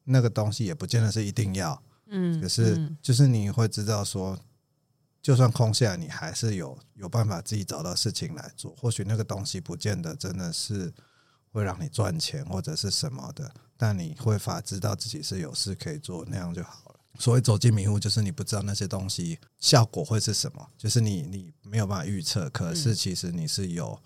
[0.03, 1.81] 那个东西也不见得是一定要。
[2.09, 4.37] 嗯，可是就是你会知道说，
[5.23, 8.75] 就算空下来，你还是有有办法自己找到事情来做。
[8.77, 10.93] 或许那个东西不见得真的是
[11.53, 13.53] 会让你赚钱或者是什么的。
[13.77, 17.01] 但你会法知道自己是有事可以做，那样就好了。
[17.19, 22.49] 所谓走进迷雾，就是你不知道那些东西效果会是什么，就是你你没有办法预测。
[22.51, 23.99] 可是其实你是有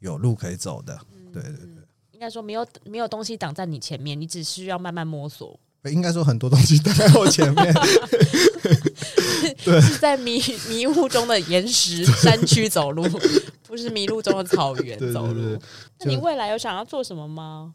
[0.00, 0.98] 有路可以走的。
[1.32, 5.60] 对对对，应该说没有没有东西挡在你前面，你只需要慢慢摸索。
[5.90, 7.74] 应该说很多东西挡在我前面，
[9.64, 13.02] 对，是在迷迷雾中的岩石山区走路，
[13.64, 15.58] 不是迷路中的草原走路。
[16.00, 17.74] 那你未来有想要做什么吗？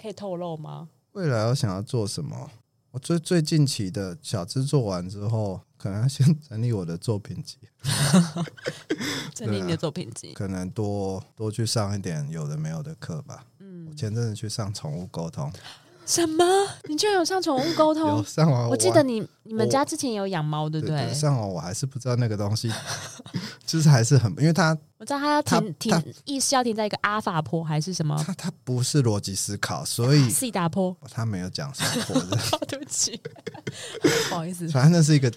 [0.00, 0.88] 可以透露吗？
[1.12, 2.50] 未来我想要做什么？
[2.90, 7.58] 我最最近期的小制做完之后，可能要先整理我的作品集，
[9.34, 13.44] 整理你的作品集，可能多多去上一点有的没有的课吧。
[13.58, 15.52] 嗯，我前阵子去上宠物沟通。
[16.06, 16.44] 什么？
[16.88, 18.22] 你居然有上宠物沟通？
[18.24, 21.12] 上完我，我记得你你们家之前有养猫，对不对？
[21.14, 22.70] 上网我还是不知道那个东西，
[23.64, 28.22] 就是还是很，因为它我知道它要停停，意识要停在一个阿法坡还是什么？
[28.26, 33.18] 它它不是逻辑思考，所以西达波，他没有讲什么波 对不起，
[34.28, 34.68] 不好意思。
[34.68, 35.32] 反正那是一个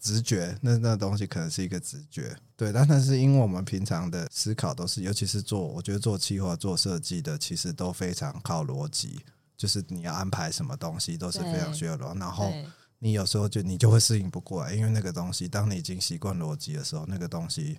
[0.00, 2.72] 直觉，那那东西可能是一个直觉，对。
[2.72, 9.20] 但那是因为我们平常的思考都是，尤其是做，我觉得做企划、做设计的，其实都非常靠逻辑。
[9.58, 12.50] 就是你要安排什么东西都是非常需要的，然后
[12.98, 17.78] 你有时候就你就会适应不过来，因为那个东西，当你已经习惯逻辑的时候，那个东西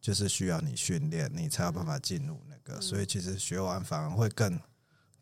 [0.00, 4.58] 就是需要你训练，你才有办法进入那个，所以其实学完反而会更。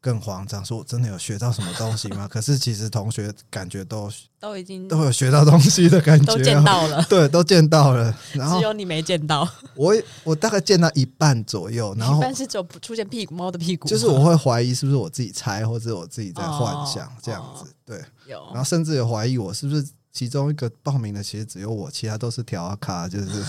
[0.05, 2.29] 更慌张，说我真的有学到什么东西吗？
[2.31, 8.15] 可是其实同学感觉都都已经都有学到东西的感觉，都见到了， 对，都见到了。
[8.35, 19.83] 然后只有你没见到，我我大概见到一半左右，然后一半是只有出现屁股猫的屁股，就是我会怀疑是不是我自己猜，或者我自己在幻想这样子，对，有，然后甚至有怀疑我是不是
[20.13, 23.43] 其中一个报名的，其实只有我，其他都是调卡，就是，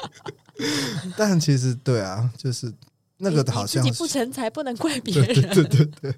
[1.16, 2.70] 但其实对啊，就是。
[3.22, 6.14] 那个好像自己不成才不能怪别人，对对对对，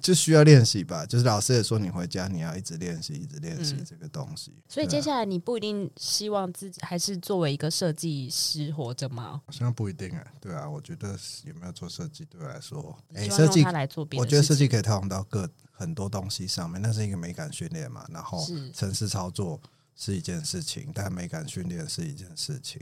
[0.00, 1.04] 就需要练习吧。
[1.04, 4.52] 就是老师也说，你回家你要一直练习，一直练习这个东西。
[4.68, 9.42] 所以接下来你不一定希望自己还是作为一个设计师活着吗？
[9.46, 10.26] 好像不一定哎。
[10.40, 16.80] 对啊，我觉得有没有做设计对我来说，哎，设计他来做，我觉得设计可以套用到各很多东西上面。
[16.80, 19.60] 那是一个美感训练嘛，然后城市操作
[19.96, 22.80] 是一件事情，但美感训练是一件事情。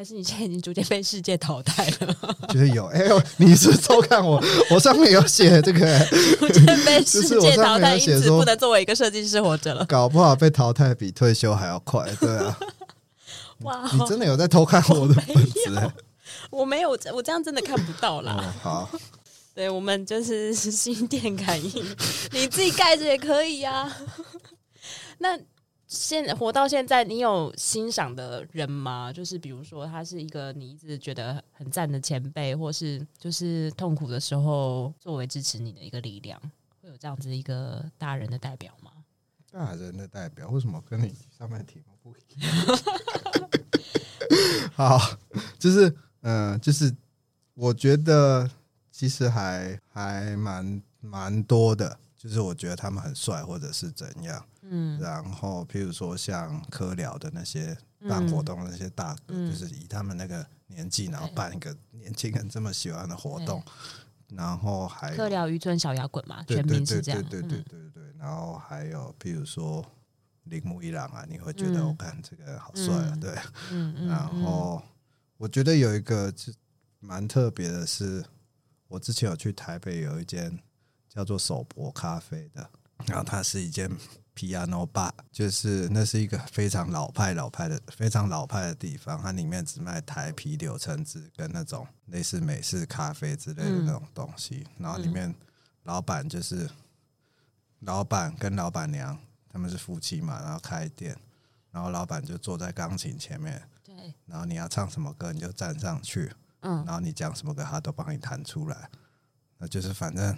[0.00, 2.16] 还是你现在已经逐渐被世界淘汰了？
[2.48, 5.98] 就是有哎呦，你是偷看我，我上面有写这个，
[6.40, 9.84] 逐渐被世界淘汰，因此不能作为一个设计师活着了。
[9.84, 12.58] 搞不好被淘汰比退休还要快，对啊。
[13.60, 15.92] 哇，你真的有在偷看我的本子？
[16.48, 18.42] 我没有，我这样真的看不到啦。
[18.64, 18.90] 哦、好，
[19.54, 21.84] 对我们就是心电感应，
[22.32, 23.96] 你自己盖着也可以呀、啊。
[25.18, 25.38] 那。
[25.90, 29.12] 现活到现在，你有欣赏的人吗？
[29.12, 36.40] 就是比如说，他是一个你一直觉得很赞的前辈，或是就是痛苦的时候作为支持你的一个力量，
[36.80, 38.92] 会有这样子一个大人的代表吗？
[39.50, 42.78] 大人的代表，为什么跟你上面题目不一样？
[44.72, 45.18] 好，
[45.58, 46.94] 就是嗯、就是
[47.54, 48.48] 我觉得
[48.92, 51.98] 其实还还蛮蛮多的。
[52.16, 57.76] 就是我觉得他们很帅，或者是怎样，嗯，然后譬如说像科聊的那些
[58.08, 63.62] 办活动的那些大哥，嗯，就是以他们那个年纪，然后办一个年轻人这么喜欢的活动，
[64.28, 69.84] 然后还科聊渔村小摇滚嘛，对全名是这样，对对对对对对，然后还有譬如说
[70.44, 73.34] 铃木一郎啊，你会觉得我看这个好帅啊，对，
[73.70, 74.82] 嗯嗯，然后
[75.36, 76.52] 我觉得有一个就
[76.98, 78.24] 蛮特别的是，
[78.88, 80.58] 我之前有去台北有一间
[81.08, 82.70] 叫做手博咖啡的，
[83.06, 83.90] 然后它是一间。
[84.40, 94.66] Piano Bar 就是那是一个非常老派、老派的、非常老派的地方，它里面只卖台啤、柳橙汁跟那种类似美式咖啡之类的那种东西。
[94.66, 95.34] 嗯、然后里面
[95.82, 96.70] 老板就是
[97.80, 99.18] 老板跟老板娘，
[99.50, 101.14] 他们是夫妻嘛，然后开店，
[101.70, 108.88] 然后老板就坐在钢琴前面，对，然后你要唱什么歌你就站上去，嗯，然后你讲什么歌他都帮你弹出来，
[109.58, 110.34] 那就是反正。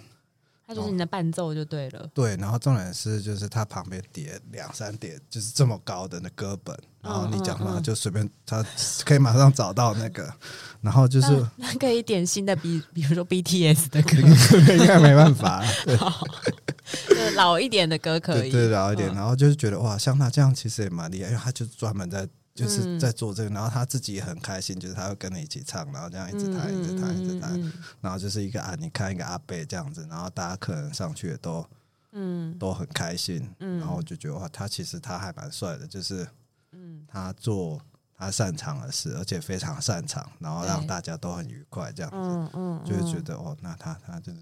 [0.65, 1.99] 它就是你的伴奏就对了。
[1.99, 8.65] 哦、对，然后重点是，就是它旁边叠两三叠，就是这么高的那歌本，然后你讲嘛，就随便，他
[9.03, 10.33] 可以马上找到那个，
[10.81, 14.17] 然后就是那可以点新的，B，比如说 BTS 的歌，
[14.73, 22.27] 应该没办法， 对，就老一点的歌可以，对，对，老一点，然后就是觉得哇，像他这样其实也蛮厉害，因为他就专门在。
[22.53, 31.67] 就是在做这个，然后他自己也很开心，就是他会跟你一起唱，然后这样一直弹，一直弹，一直弹，然后就是一个啊，你看一个阿贝这样子，然后大家可能上去也都，
[32.11, 36.27] 嗯，都很开心，然后我就觉得哇，他其实他还蛮帅的，就是，
[36.73, 37.81] 嗯，他做
[38.15, 44.39] 他擅长的事，而且非常擅长，然后让大家都很愉快这样子，嗯嗯，就会觉得哦，那他他就是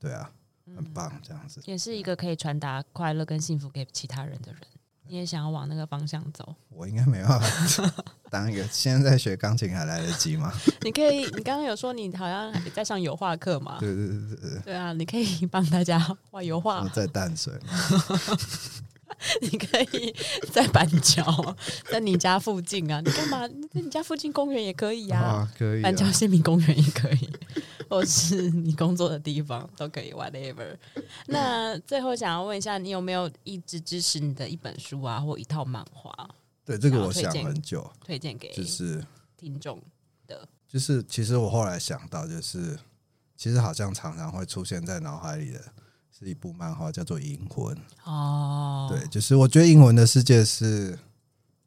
[0.00, 0.28] 对啊，
[0.74, 4.60] 很棒这样子，也是一个可以传达快乐跟幸福给其他人的人。
[5.08, 6.54] 你也想要往那个方向走？
[6.70, 7.92] 我应该没办法
[8.30, 8.64] 当一个。
[8.68, 10.52] 现在在学钢琴还来得及吗？
[10.82, 13.76] 你可以，你刚刚有说你好像在上油画课嘛？
[13.80, 14.60] 对对对对对。
[14.60, 15.98] 对啊，你可以帮大家
[16.30, 16.88] 画油画。
[16.88, 17.52] 在淡水。
[19.42, 20.14] 你可以
[20.52, 21.56] 在板桥，
[21.90, 23.00] 在你家附近啊？
[23.00, 23.46] 你干嘛？
[23.70, 25.82] 在你家附近公园也可以呀、啊啊，可以、啊。
[25.82, 27.30] 板桥县民公园也可以，
[27.88, 30.76] 或是你工作的地方都可以，whatever。
[31.26, 36.12] 那最后想要问一下，你有没有一直支持你的一本书啊，或一套漫画？
[36.64, 39.04] 对，这个我想很久，推荐给就是
[39.36, 39.82] 听众
[40.26, 40.48] 的。
[40.68, 42.78] 就是其实我后来想到，就是
[43.36, 45.60] 其实好像常常会出现在脑海里的。
[46.14, 48.71] 是一部漫画，叫做《银魂》哦。
[48.98, 50.98] 对，就是我觉得《英文》的世界是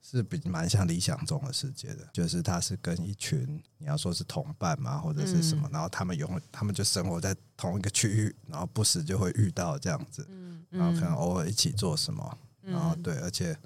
[0.02, 10.28] 是比蛮像理想中的世界的，就是他是跟一群你要说是同伴嘛，或者是什么，嗯、然后他们永他们就生活在同一个区域，然后不时就会遇到这样子，
[10.70, 13.54] 然后可能偶尔一起做什么，然后对，而且《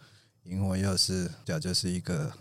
[0.44, 2.34] 英文》又是讲就是一个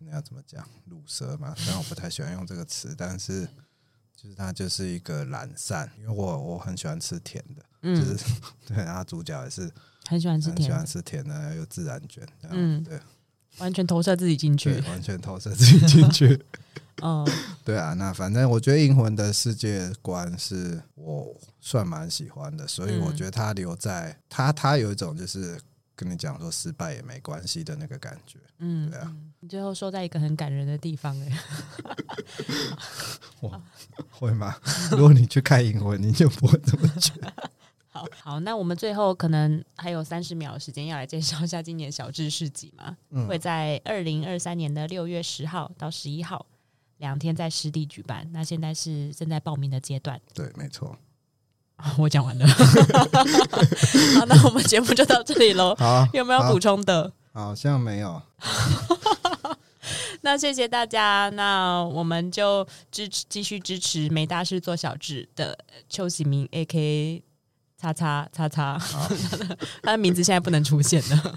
[0.00, 3.48] 那要怎么讲，鲁蛇嘛，虽然我不太喜欢用这个词，但是。
[4.22, 8.24] 就是他就是一个懒散，因为我我很喜欢吃甜的，嗯、就是
[8.68, 9.68] 对，然后主角也是
[10.06, 13.00] 很喜欢吃甜，喜欢吃甜的，又自然卷，嗯，对，
[13.58, 16.40] 完全投射自己进去，完全投射自己进去，
[17.02, 17.26] 嗯，
[17.64, 25.60] 对啊，那反正我觉得《银魂》的世界观是我算蛮喜欢的，所以我觉得他留在他，他有一种就是。
[25.94, 29.14] 跟你讲说失败也没关系的那个感觉，嗯，对啊。
[29.40, 31.38] 你最后说在一个很感人的地方， 哎，
[33.40, 33.62] 我
[34.10, 34.56] 会吗？
[34.92, 37.32] 如果你去看银魂，你就不会这么觉得。
[37.90, 42.96] 好好，那我们最后可能还有三十秒的时间，要来介绍一下今年小智市集嘛？
[43.10, 46.46] 嗯，会在二零二三年的六月十号到十一号
[46.96, 48.26] 两天在湿地举办。
[48.32, 50.18] 那现在是正在报名的阶段。
[50.32, 50.96] 对，没错。
[51.98, 52.46] 我讲完了，
[54.18, 55.74] 好，那我们节目就到这里喽。
[55.76, 57.12] 好，有没有补充的？
[57.32, 58.20] 好像没有。
[60.20, 65.58] 那谢谢大家，那我们就支持继续支持没大事做小智的
[65.88, 67.24] 邱喜明 A.K.A.
[67.80, 68.78] 叉叉叉叉，
[69.82, 71.34] 他的名字现在不能出现了。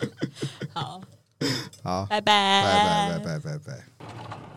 [0.71, 1.01] 好，
[1.81, 4.54] 好，拜拜，拜拜，拜拜，拜拜。